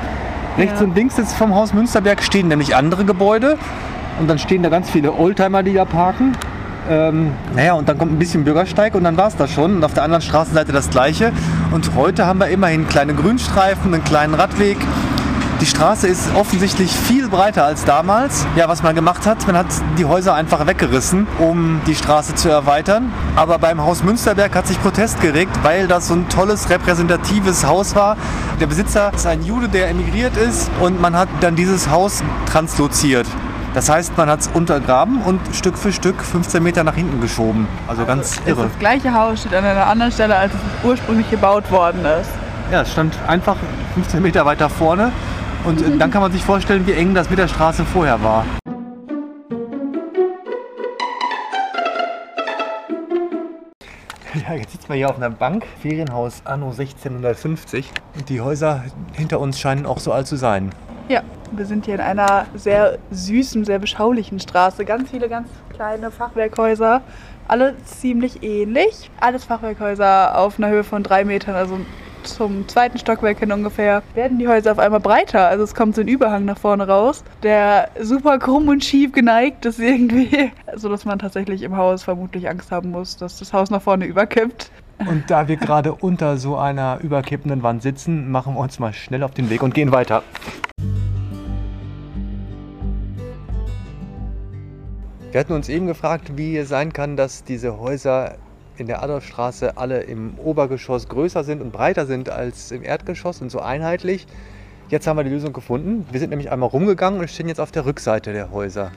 Rechts 0.57 0.79
Ja. 0.79 0.85
und 0.85 0.95
links 0.95 1.17
jetzt 1.17 1.35
vom 1.35 1.55
Haus 1.55 1.73
Münsterberg 1.73 2.21
stehen 2.21 2.47
nämlich 2.47 2.75
andere 2.75 3.05
Gebäude 3.05 3.57
und 4.19 4.27
dann 4.29 4.37
stehen 4.39 4.63
da 4.63 4.69
ganz 4.69 4.89
viele 4.89 5.13
Oldtimer, 5.13 5.63
die 5.63 5.73
da 5.73 5.85
parken. 5.85 6.35
Ähm, 6.89 7.31
naja, 7.55 7.73
und 7.73 7.87
dann 7.87 7.97
kommt 7.97 8.11
ein 8.11 8.19
bisschen 8.19 8.43
Bürgersteig 8.43 8.95
und 8.95 9.03
dann 9.03 9.17
war 9.17 9.27
es 9.27 9.35
das 9.35 9.51
schon. 9.51 9.75
Und 9.75 9.83
auf 9.83 9.93
der 9.93 10.03
anderen 10.03 10.21
Straßenseite 10.21 10.71
das 10.71 10.89
gleiche. 10.89 11.31
Und 11.71 11.95
heute 11.95 12.25
haben 12.25 12.39
wir 12.39 12.47
immerhin 12.47 12.87
kleine 12.87 13.13
Grünstreifen, 13.13 13.93
einen 13.93 14.03
kleinen 14.03 14.33
Radweg. 14.33 14.77
Die 15.61 15.67
Straße 15.67 16.07
ist 16.07 16.33
offensichtlich 16.33 16.91
viel 16.91 17.29
breiter 17.29 17.63
als 17.63 17.85
damals. 17.85 18.47
Ja, 18.55 18.67
was 18.67 18.81
man 18.81 18.95
gemacht 18.95 19.27
hat, 19.27 19.45
man 19.45 19.55
hat 19.55 19.67
die 19.95 20.05
Häuser 20.05 20.33
einfach 20.33 20.65
weggerissen, 20.65 21.27
um 21.37 21.81
die 21.85 21.93
Straße 21.93 22.33
zu 22.33 22.49
erweitern. 22.49 23.13
Aber 23.35 23.59
beim 23.59 23.79
Haus 23.79 24.03
Münsterberg 24.03 24.55
hat 24.55 24.65
sich 24.65 24.81
Protest 24.81 25.21
geregt, 25.21 25.51
weil 25.61 25.87
das 25.87 26.07
so 26.07 26.15
ein 26.15 26.27
tolles 26.29 26.71
repräsentatives 26.71 27.63
Haus 27.67 27.93
war. 27.93 28.17
Der 28.59 28.65
Besitzer 28.65 29.11
ist 29.13 29.27
ein 29.27 29.43
Jude, 29.43 29.69
der 29.69 29.89
emigriert 29.89 30.35
ist 30.35 30.71
und 30.81 30.99
man 30.99 31.15
hat 31.15 31.29
dann 31.41 31.55
dieses 31.55 31.91
Haus 31.91 32.23
transloziert. 32.47 33.27
Das 33.73 33.89
heißt, 33.89 34.17
man 34.17 34.29
hat 34.29 34.41
es 34.41 34.47
untergraben 34.49 35.21
und 35.21 35.39
Stück 35.55 35.77
für 35.77 35.93
Stück 35.93 36.21
15 36.21 36.61
Meter 36.61 36.83
nach 36.83 36.95
hinten 36.95 37.21
geschoben. 37.21 37.67
Also 37.87 38.05
ganz 38.05 38.33
Ist 38.33 38.47
irre. 38.47 38.63
Das 38.63 38.79
gleiche 38.79 39.13
Haus 39.13 39.41
steht 39.41 39.53
an 39.53 39.63
einer 39.63 39.87
anderen 39.87 40.11
Stelle, 40.11 40.35
als 40.35 40.51
es 40.53 40.85
ursprünglich 40.85 41.29
gebaut 41.29 41.71
worden 41.71 42.03
ist. 42.03 42.29
Ja, 42.69 42.81
es 42.81 42.91
stand 42.91 43.17
einfach 43.27 43.55
15 43.93 44.21
Meter 44.21 44.45
weiter 44.45 44.69
vorne. 44.69 45.13
Und 45.63 45.81
äh, 45.81 45.97
dann 45.97 46.11
kann 46.11 46.21
man 46.21 46.33
sich 46.33 46.43
vorstellen, 46.43 46.85
wie 46.85 46.93
eng 46.93 47.13
das 47.13 47.29
mit 47.29 47.39
der 47.39 47.47
Straße 47.47 47.85
vorher 47.85 48.21
war. 48.21 48.45
Ja, 54.33 54.55
jetzt 54.55 54.71
sitzen 54.71 54.89
wir 54.89 54.95
hier 54.95 55.09
auf 55.09 55.17
einer 55.17 55.29
Bank. 55.29 55.65
Ferienhaus 55.81 56.41
Anno 56.43 56.71
1650. 56.71 57.89
Und 58.15 58.27
die 58.27 58.41
Häuser 58.41 58.83
hinter 59.13 59.39
uns 59.39 59.59
scheinen 59.59 59.85
auch 59.85 59.99
so 59.99 60.11
alt 60.11 60.27
zu 60.27 60.35
sein. 60.35 60.71
Ja, 61.11 61.23
wir 61.51 61.65
sind 61.65 61.83
hier 61.83 61.95
in 61.95 61.99
einer 61.99 62.45
sehr 62.55 62.97
süßen, 63.11 63.65
sehr 63.65 63.79
beschaulichen 63.79 64.39
Straße. 64.39 64.85
Ganz 64.85 65.09
viele 65.09 65.27
ganz 65.27 65.49
kleine 65.73 66.09
Fachwerkhäuser. 66.09 67.01
Alle 67.49 67.75
ziemlich 67.83 68.43
ähnlich. 68.43 69.11
Alles 69.19 69.43
Fachwerkhäuser 69.43 70.37
auf 70.39 70.57
einer 70.57 70.69
Höhe 70.69 70.85
von 70.85 71.03
drei 71.03 71.25
Metern, 71.25 71.55
also 71.55 71.79
zum 72.23 72.65
zweiten 72.69 72.97
Stockwerk 72.97 73.39
hin 73.39 73.51
ungefähr, 73.51 74.03
werden 74.13 74.39
die 74.39 74.47
Häuser 74.47 74.71
auf 74.71 74.79
einmal 74.79 75.01
breiter. 75.01 75.49
Also 75.49 75.65
es 75.65 75.75
kommt 75.75 75.95
so 75.95 76.01
ein 76.01 76.07
Überhang 76.07 76.45
nach 76.45 76.57
vorne 76.57 76.87
raus, 76.87 77.25
der 77.43 77.89
super 77.99 78.39
krumm 78.39 78.69
und 78.69 78.85
schief 78.85 79.11
geneigt 79.11 79.65
ist 79.65 79.79
irgendwie, 79.79 80.53
so 80.77 80.87
dass 80.87 81.03
man 81.03 81.19
tatsächlich 81.19 81.61
im 81.63 81.75
Haus 81.75 82.03
vermutlich 82.03 82.47
Angst 82.47 82.71
haben 82.71 82.91
muss, 82.91 83.17
dass 83.17 83.37
das 83.37 83.51
Haus 83.51 83.69
nach 83.69 83.81
vorne 83.81 84.05
überkippt. 84.05 84.71
Und 84.99 85.29
da 85.29 85.49
wir 85.49 85.57
gerade 85.57 85.93
unter 85.93 86.37
so 86.37 86.55
einer 86.55 86.99
überkippenden 87.01 87.63
Wand 87.63 87.81
sitzen, 87.81 88.31
machen 88.31 88.53
wir 88.53 88.61
uns 88.61 88.79
mal 88.79 88.93
schnell 88.93 89.23
auf 89.23 89.31
den 89.31 89.49
Weg 89.49 89.61
und 89.61 89.73
gehen 89.73 89.91
weiter. 89.91 90.23
Wir 95.31 95.39
hatten 95.39 95.53
uns 95.53 95.69
eben 95.69 95.87
gefragt, 95.87 96.35
wie 96.35 96.57
es 96.57 96.67
sein 96.67 96.91
kann, 96.91 97.15
dass 97.15 97.45
diese 97.45 97.79
Häuser 97.79 98.35
in 98.75 98.87
der 98.87 99.01
Adolfstraße 99.01 99.77
alle 99.77 100.01
im 100.01 100.37
Obergeschoss 100.37 101.07
größer 101.07 101.45
sind 101.45 101.61
und 101.61 101.71
breiter 101.71 102.05
sind 102.05 102.29
als 102.29 102.69
im 102.71 102.83
Erdgeschoss 102.83 103.41
und 103.41 103.49
so 103.49 103.61
einheitlich. 103.61 104.27
Jetzt 104.89 105.07
haben 105.07 105.15
wir 105.15 105.23
die 105.23 105.29
Lösung 105.29 105.53
gefunden. 105.53 106.05
Wir 106.11 106.19
sind 106.19 106.31
nämlich 106.31 106.51
einmal 106.51 106.67
rumgegangen 106.67 107.21
und 107.21 107.29
stehen 107.29 107.47
jetzt 107.47 107.61
auf 107.61 107.71
der 107.71 107.85
Rückseite 107.85 108.33
der 108.33 108.51
Häuser. 108.51 108.91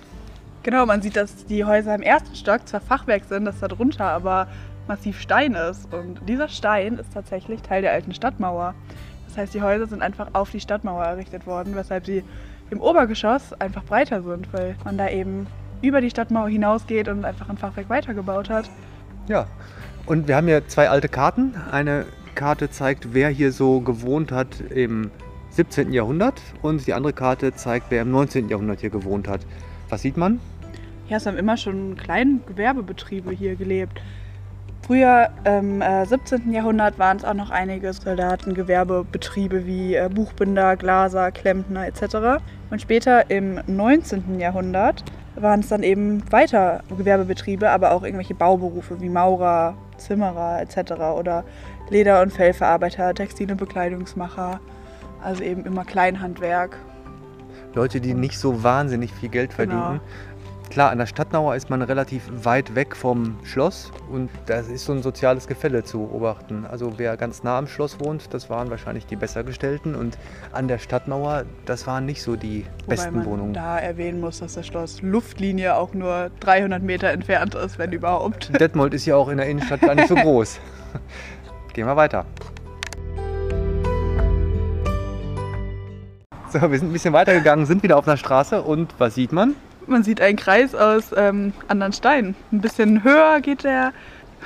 Genau, 0.65 0.85
man 0.87 1.03
sieht, 1.03 1.15
dass 1.15 1.47
die 1.47 1.65
Häuser 1.65 1.95
im 1.95 2.03
ersten 2.03 2.35
Stock 2.35 2.67
zwar 2.67 2.81
Fachwerk 2.81 3.23
sind, 3.29 3.45
dass 3.45 3.61
da 3.61 3.69
drunter 3.69 4.07
aber 4.07 4.49
massiv 4.89 5.21
Stein 5.21 5.55
ist. 5.55 5.95
Und 5.95 6.21
dieser 6.29 6.49
Stein 6.49 6.99
ist 6.99 7.13
tatsächlich 7.15 7.63
Teil 7.63 7.83
der 7.83 7.93
alten 7.93 8.13
Stadtmauer. 8.13 8.75
Das 9.29 9.37
heißt, 9.37 9.55
die 9.55 9.63
Häuser 9.63 9.87
sind 9.87 10.03
einfach 10.03 10.31
auf 10.33 10.51
die 10.51 10.59
Stadtmauer 10.59 11.05
errichtet 11.05 11.47
worden, 11.47 11.77
weshalb 11.77 12.07
sie 12.07 12.25
im 12.71 12.81
Obergeschoss 12.81 13.53
einfach 13.61 13.85
breiter 13.85 14.21
sind, 14.23 14.53
weil 14.53 14.75
man 14.85 14.99
da 14.99 15.09
eben 15.09 15.47
über 15.87 16.01
die 16.01 16.11
Stadtmauer 16.11 16.49
hinausgeht 16.49 17.09
und 17.09 17.25
einfach 17.25 17.49
ein 17.49 17.59
Fachwerk 17.59 17.89
weitergebaut 17.89 18.51
hat. 18.51 18.71
Ja, 19.29 19.47
und 20.07 20.29
wir 20.29 20.37
haben 20.37 20.47
hier 20.47 20.67
zwei 20.69 20.89
alte 20.89 21.09
Karten. 21.09 21.55
Eine 21.71 22.07
Karte 22.35 22.71
zeigt, 22.71 23.15
wer 23.15 23.29
hier 23.29 23.53
so 23.53 23.81
gewohnt 23.81 24.33
hat 24.33 24.61
im 24.71 25.11
17. 25.51 25.93
Jahrhundert 25.93 26.41
und 26.63 26.87
die 26.87 26.93
andere 26.93 27.13
Karte 27.13 27.55
zeigt, 27.55 27.87
wer 27.91 28.03
im 28.03 28.11
19. 28.11 28.49
Jahrhundert 28.49 28.81
hier 28.81 28.91
gewohnt 28.91 29.29
hat. 29.29 29.41
Was 29.89 30.03
sieht 30.03 30.17
man? 30.17 30.41
Ja, 31.09 31.19
es 31.19 31.27
haben 31.27 31.37
immer 31.37 31.57
schon 31.57 31.97
kleine 31.97 32.41
Gewerbebetriebe 32.47 33.31
hier 33.31 33.55
gelebt. 33.57 34.01
Früher 34.87 35.31
im 35.45 35.81
äh, 35.81 36.05
17. 36.05 36.53
Jahrhundert 36.53 36.99
waren 36.99 37.17
es 37.17 37.25
auch 37.25 37.35
noch 37.35 37.51
einige 37.51 37.93
Soldatengewerbebetriebe 37.93 39.65
wie 39.65 39.95
äh, 39.95 40.11
Buchbinder, 40.13 40.77
Glaser, 40.77 41.31
Klempner 41.31 41.87
etc. 41.87 42.43
Und 42.71 42.83
später 42.83 43.31
im 43.31 43.61
19. 43.67 44.41
Jahrhundert 44.41 45.05
waren 45.37 45.61
es 45.61 45.69
dann 45.69 45.83
eben 45.83 46.23
weiter 46.31 46.83
Gewerbebetriebe, 46.97 47.71
aber 47.71 47.93
auch 47.93 48.03
irgendwelche 48.03 48.35
Bauberufe 48.35 49.01
wie 49.01 49.09
Maurer, 49.09 49.77
Zimmerer 49.97 50.61
etc. 50.63 50.93
oder 51.19 51.45
Leder- 51.91 52.23
und 52.23 52.33
Fellverarbeiter, 52.33 53.15
Textil- 53.15 53.51
und 53.51 53.59
Bekleidungsmacher. 53.59 54.61
Also 55.23 55.43
eben 55.43 55.65
immer 55.65 55.85
Kleinhandwerk. 55.85 56.79
Leute, 57.75 58.01
die 58.01 58.15
nicht 58.15 58.39
so 58.39 58.63
wahnsinnig 58.63 59.13
viel 59.13 59.29
Geld 59.29 59.57
Genau. 59.57 60.01
Klar, 60.75 60.91
an 60.91 60.99
der 60.99 61.07
Stadtmauer 61.07 61.55
ist 61.55 61.71
man 61.71 61.83
relativ 61.83 62.25
weit 62.43 62.75
weg 62.75 62.97
vom 62.97 63.39
Schloss 63.45 63.93
und 64.11 64.29
da 64.47 64.57
ist 64.57 64.85
so 64.85 64.93
ein 64.93 65.05
soziales 65.05 65.47
Gefälle 65.47 65.85
zu 65.85 66.01
beobachten. 66.01 66.67
Also 66.69 66.95
wer 66.97 67.17
ganz 67.17 67.45
nah 67.45 67.59
am 67.59 67.69
Schloss 67.69 68.01
wohnt, 68.01 68.35
das 68.35 68.51
waren 68.51 68.71
wahrscheinlich 68.71 69.07
die 69.07 69.15
Bessergestellten 69.15 69.95
und 69.95 70.19
an 70.51 70.67
der 70.67 70.79
Stadtmauer, 70.79 71.45
das 71.65 71.87
waren 71.87 72.07
nicht 72.07 72.23
so 72.23 72.35
die 72.35 72.65
Wobei 72.87 72.97
besten 72.97 73.15
man 73.19 73.25
Wohnungen. 73.25 73.55
da 73.55 73.79
erwähnen 73.79 74.21
muss, 74.21 74.41
dass 74.41 74.55
das 74.55 74.67
Schloss 74.67 75.01
Luftlinie 75.01 75.77
auch 75.77 75.95
nur 75.95 76.33
300 76.41 76.83
Meter 76.83 77.09
entfernt 77.11 77.55
ist, 77.55 77.79
wenn 77.79 77.93
überhaupt. 77.93 78.51
Detmold 78.61 78.95
ist 78.95 79.07
ja 79.07 79.15
auch 79.15 79.29
in 79.29 79.37
der 79.37 79.47
Innenstadt 79.47 79.81
gar 79.81 79.95
nicht 79.95 80.09
so 80.09 80.15
groß. 80.17 80.59
Gehen 81.73 81.87
wir 81.87 81.95
weiter. 81.95 82.27
So, 86.49 86.69
wir 86.69 86.77
sind 86.81 86.91
ein 86.91 86.93
bisschen 86.93 87.15
weitergegangen, 87.15 87.65
sind 87.65 87.85
wieder 87.85 87.97
auf 87.97 88.09
einer 88.09 88.17
Straße 88.17 88.61
und 88.61 88.93
was 88.99 89.15
sieht 89.15 89.31
man? 89.31 89.55
Man 89.87 90.03
sieht 90.03 90.21
einen 90.21 90.37
Kreis 90.37 90.75
aus 90.75 91.11
ähm, 91.17 91.53
anderen 91.69 91.93
Steinen. 91.93 92.35
Ein 92.53 92.61
bisschen 92.61 93.05
höher 93.05 93.41
geht 93.41 93.65
der. 93.65 93.93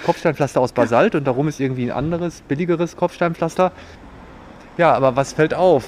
Kopfsteinpflaster 0.04 0.60
aus 0.60 0.72
Basalt 0.72 1.14
und 1.14 1.24
darum 1.24 1.48
ist 1.48 1.58
irgendwie 1.58 1.90
ein 1.90 1.96
anderes, 1.96 2.42
billigeres 2.42 2.96
Kopfsteinpflaster. 2.96 3.72
Ja, 4.76 4.94
aber 4.94 5.16
was 5.16 5.32
fällt 5.32 5.54
auf? 5.54 5.84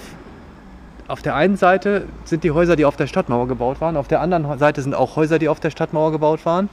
Auf 1.06 1.22
der 1.22 1.34
einen 1.34 1.56
Seite 1.56 2.06
sind 2.24 2.44
die 2.44 2.50
Häuser, 2.50 2.76
die 2.76 2.84
auf 2.84 2.96
der 2.96 3.06
Stadtmauer 3.06 3.48
gebaut 3.48 3.80
waren. 3.80 3.96
Auf 3.96 4.08
der 4.08 4.20
anderen 4.20 4.58
Seite 4.58 4.82
sind 4.82 4.94
auch 4.94 5.16
Häuser, 5.16 5.38
die 5.38 5.48
auf 5.48 5.60
der 5.60 5.70
Stadtmauer 5.70 6.12
gebaut 6.12 6.44
waren. 6.44 6.68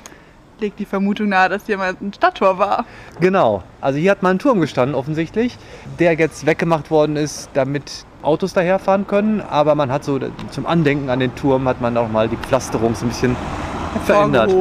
Legt 0.59 0.79
die 0.79 0.85
Vermutung 0.85 1.29
nahe, 1.29 1.49
dass 1.49 1.65
hier 1.67 1.77
mal 1.77 1.95
ein 2.01 2.13
Stadttor 2.13 2.57
war. 2.57 2.85
Genau. 3.19 3.63
Also 3.81 3.99
hier 3.99 4.11
hat 4.11 4.23
mal 4.23 4.31
ein 4.31 4.39
Turm 4.39 4.59
gestanden 4.59 4.95
offensichtlich, 4.95 5.57
der 5.99 6.13
jetzt 6.13 6.45
weggemacht 6.47 6.89
worden 6.89 7.15
ist, 7.15 7.49
damit 7.53 8.05
Autos 8.27 8.53
daherfahren 8.53 9.07
können. 9.07 9.41
Aber 9.41 9.73
man 9.75 9.91
hat 9.91 10.03
so 10.03 10.19
zum 10.51 10.65
Andenken 10.65 11.09
an 11.09 11.19
den 11.19 11.33
Turm 11.35 11.67
hat 11.67 11.81
man 11.81 11.97
auch 11.97 12.09
mal 12.09 12.27
die 12.27 12.37
Pflasterung 12.37 12.93
so 12.93 13.05
ein 13.05 13.09
bisschen 13.09 13.35
verändert. 14.05 14.53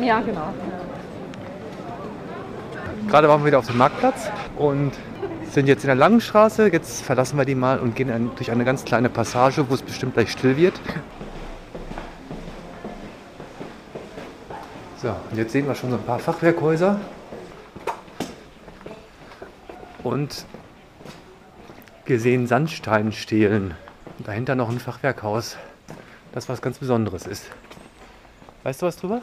Ja, 0.00 0.20
genau. 0.20 0.54
Gerade 3.08 3.28
waren 3.28 3.40
wir 3.40 3.46
wieder 3.46 3.58
auf 3.58 3.66
dem 3.66 3.78
Marktplatz 3.78 4.30
und 4.56 4.92
sind 5.50 5.66
jetzt 5.66 5.82
in 5.84 5.88
der 5.88 5.96
langen 5.96 6.20
Straße. 6.20 6.70
Jetzt 6.70 7.02
verlassen 7.02 7.38
wir 7.38 7.44
die 7.44 7.54
mal 7.54 7.78
und 7.78 7.96
gehen 7.96 8.30
durch 8.36 8.50
eine 8.50 8.64
ganz 8.64 8.84
kleine 8.84 9.08
Passage, 9.08 9.64
wo 9.68 9.74
es 9.74 9.82
bestimmt 9.82 10.14
gleich 10.14 10.30
still 10.30 10.56
wird. 10.56 10.74
So, 15.08 15.16
und 15.30 15.38
jetzt 15.38 15.52
sehen 15.52 15.66
wir 15.66 15.74
schon 15.74 15.88
so 15.88 15.96
ein 15.96 16.02
paar 16.02 16.18
Fachwerkhäuser. 16.18 17.00
Und 20.04 20.44
wir 22.04 22.20
sehen 22.20 22.46
Sandsteinstelen. 22.46 23.72
Und 24.18 24.28
dahinter 24.28 24.54
noch 24.54 24.68
ein 24.68 24.78
Fachwerkhaus, 24.78 25.56
das 26.32 26.50
was 26.50 26.60
ganz 26.60 26.76
Besonderes 26.76 27.26
ist. 27.26 27.50
Weißt 28.64 28.82
du 28.82 28.86
was 28.86 28.98
drüber? 28.98 29.22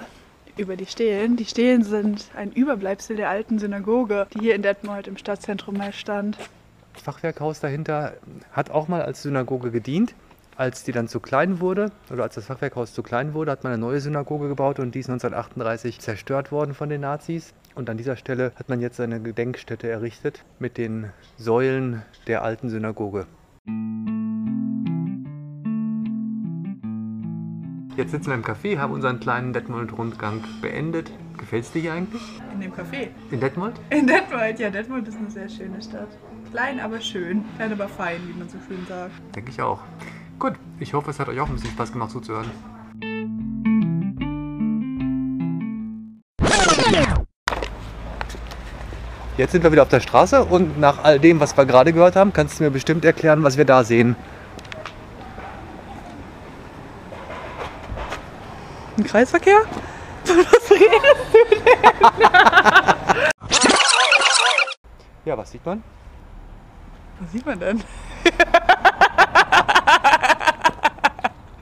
Über 0.58 0.76
die 0.76 0.88
Stelen. 0.88 1.38
Die 1.38 1.45
Stelen 1.45 1.84
sind 1.84 2.32
ein 2.36 2.52
Überbleibsel 2.52 3.15
der 3.15 3.30
alten 3.30 3.60
Synagoge, 3.60 4.26
die 4.34 4.39
hier 4.39 4.56
in 4.56 4.63
Detmold 4.63 5.06
im 5.06 5.17
Stadtzentrum 5.17 5.78
mal 5.78 5.93
stand. 5.93 6.36
Das 6.93 7.04
Fachwerkhaus 7.04 7.60
dahinter 7.60 8.13
hat 8.52 8.71
auch 8.71 8.88
mal 8.88 9.04
als 9.04 9.21
Synagoge 9.21 9.69
gedient. 9.69 10.15
Als 10.58 10.86
die 10.86 10.94
dann 10.94 11.10
zu 11.10 11.20
klein 11.20 11.60
wurde, 11.60 11.91
oder 12.10 12.24
als 12.24 12.36
das 12.36 12.46
Fachwerkhaus 12.46 12.94
zu 12.94 13.04
klein 13.04 13.34
wurde, 13.34 13.52
hat 13.52 13.65
man 13.65 13.74
eine 13.74 13.82
neue 13.82 14.00
Synagoge 14.00 14.48
gebaut 14.48 14.80
und 14.80 14.96
die 14.96 15.00
ist 15.00 15.10
1938 15.10 16.00
zerstört 16.00 16.50
worden 16.54 16.74
von 16.74 16.88
den 16.88 17.02
Nazis. 17.02 17.54
Und 17.76 17.89
an 17.89 17.98
dieser 17.98 18.15
Stelle 18.15 18.54
hat 18.56 18.70
man 18.70 18.80
jetzt 18.80 19.02
eine 19.02 19.22
Gedenkstätte 19.22 19.89
errichtet 19.89 20.46
mit 20.60 20.78
den 20.78 21.12
Säulen 21.36 22.04
der 22.28 22.41
alten 22.44 22.70
Synagoge. 22.70 23.28
Jetzt 27.98 28.12
sitzen 28.12 28.28
wir 28.28 28.36
im 28.36 28.44
Café, 28.44 28.78
haben 28.78 28.94
unseren 28.94 29.20
kleinen 29.20 29.52
Detmold-Rundgang 29.52 30.41
beendet. 30.62 31.12
Gefällt 31.38 31.65
es 31.65 31.72
dir 31.74 31.82
hier 31.82 31.94
eigentlich? 31.94 32.22
In 32.54 32.62
dem 32.62 32.72
Café. 32.72 33.10
In 33.30 33.41
Detmold? 33.41 33.76
In 33.89 34.08
Detmold, 34.08 34.58
ja, 34.60 34.70
Detmold 34.70 35.06
ist 35.10 35.18
eine 35.18 35.30
sehr 35.30 35.50
schöne 35.50 35.82
Stadt. 35.82 36.18
Klein, 36.52 36.80
aber 36.80 37.02
schön. 37.02 37.44
Klein, 37.58 37.74
aber 37.74 37.89
fein, 37.89 38.22
wie 38.28 38.39
man 38.39 38.48
so 38.48 38.58
schön 38.65 38.86
sagt. 38.88 39.12
Denke 39.36 39.52
ich 39.52 39.62
auch. 39.62 39.82
Ich 40.77 40.93
hoffe, 40.93 41.09
es 41.11 41.19
hat 41.19 41.29
euch 41.29 41.39
auch 41.39 41.47
ein 41.47 41.53
bisschen 41.53 41.71
Spaß 41.71 41.93
gemacht 41.93 42.11
zuzuhören. 42.11 42.51
Jetzt 49.38 49.51
sind 49.51 49.63
wir 49.63 49.71
wieder 49.71 49.83
auf 49.83 49.89
der 49.89 50.01
Straße 50.01 50.43
und 50.43 50.79
nach 50.79 51.03
all 51.03 51.19
dem, 51.19 51.39
was 51.39 51.55
wir 51.57 51.65
gerade 51.65 51.93
gehört 51.93 52.15
haben, 52.15 52.33
kannst 52.33 52.59
du 52.59 52.63
mir 52.63 52.71
bestimmt 52.71 53.05
erklären, 53.05 53.43
was 53.43 53.57
wir 53.57 53.65
da 53.65 53.83
sehen. 53.83 54.15
Ein 58.97 59.03
Kreisverkehr? 59.03 59.59
Was 60.25 60.71
redest 60.71 61.25
du? 61.33 61.39
Ja, 65.25 65.38
was 65.38 65.51
sieht 65.51 65.63
man? 65.65 65.83
Was 67.19 67.31
sieht 67.31 67.45
man 67.45 67.59
denn? 67.59 67.83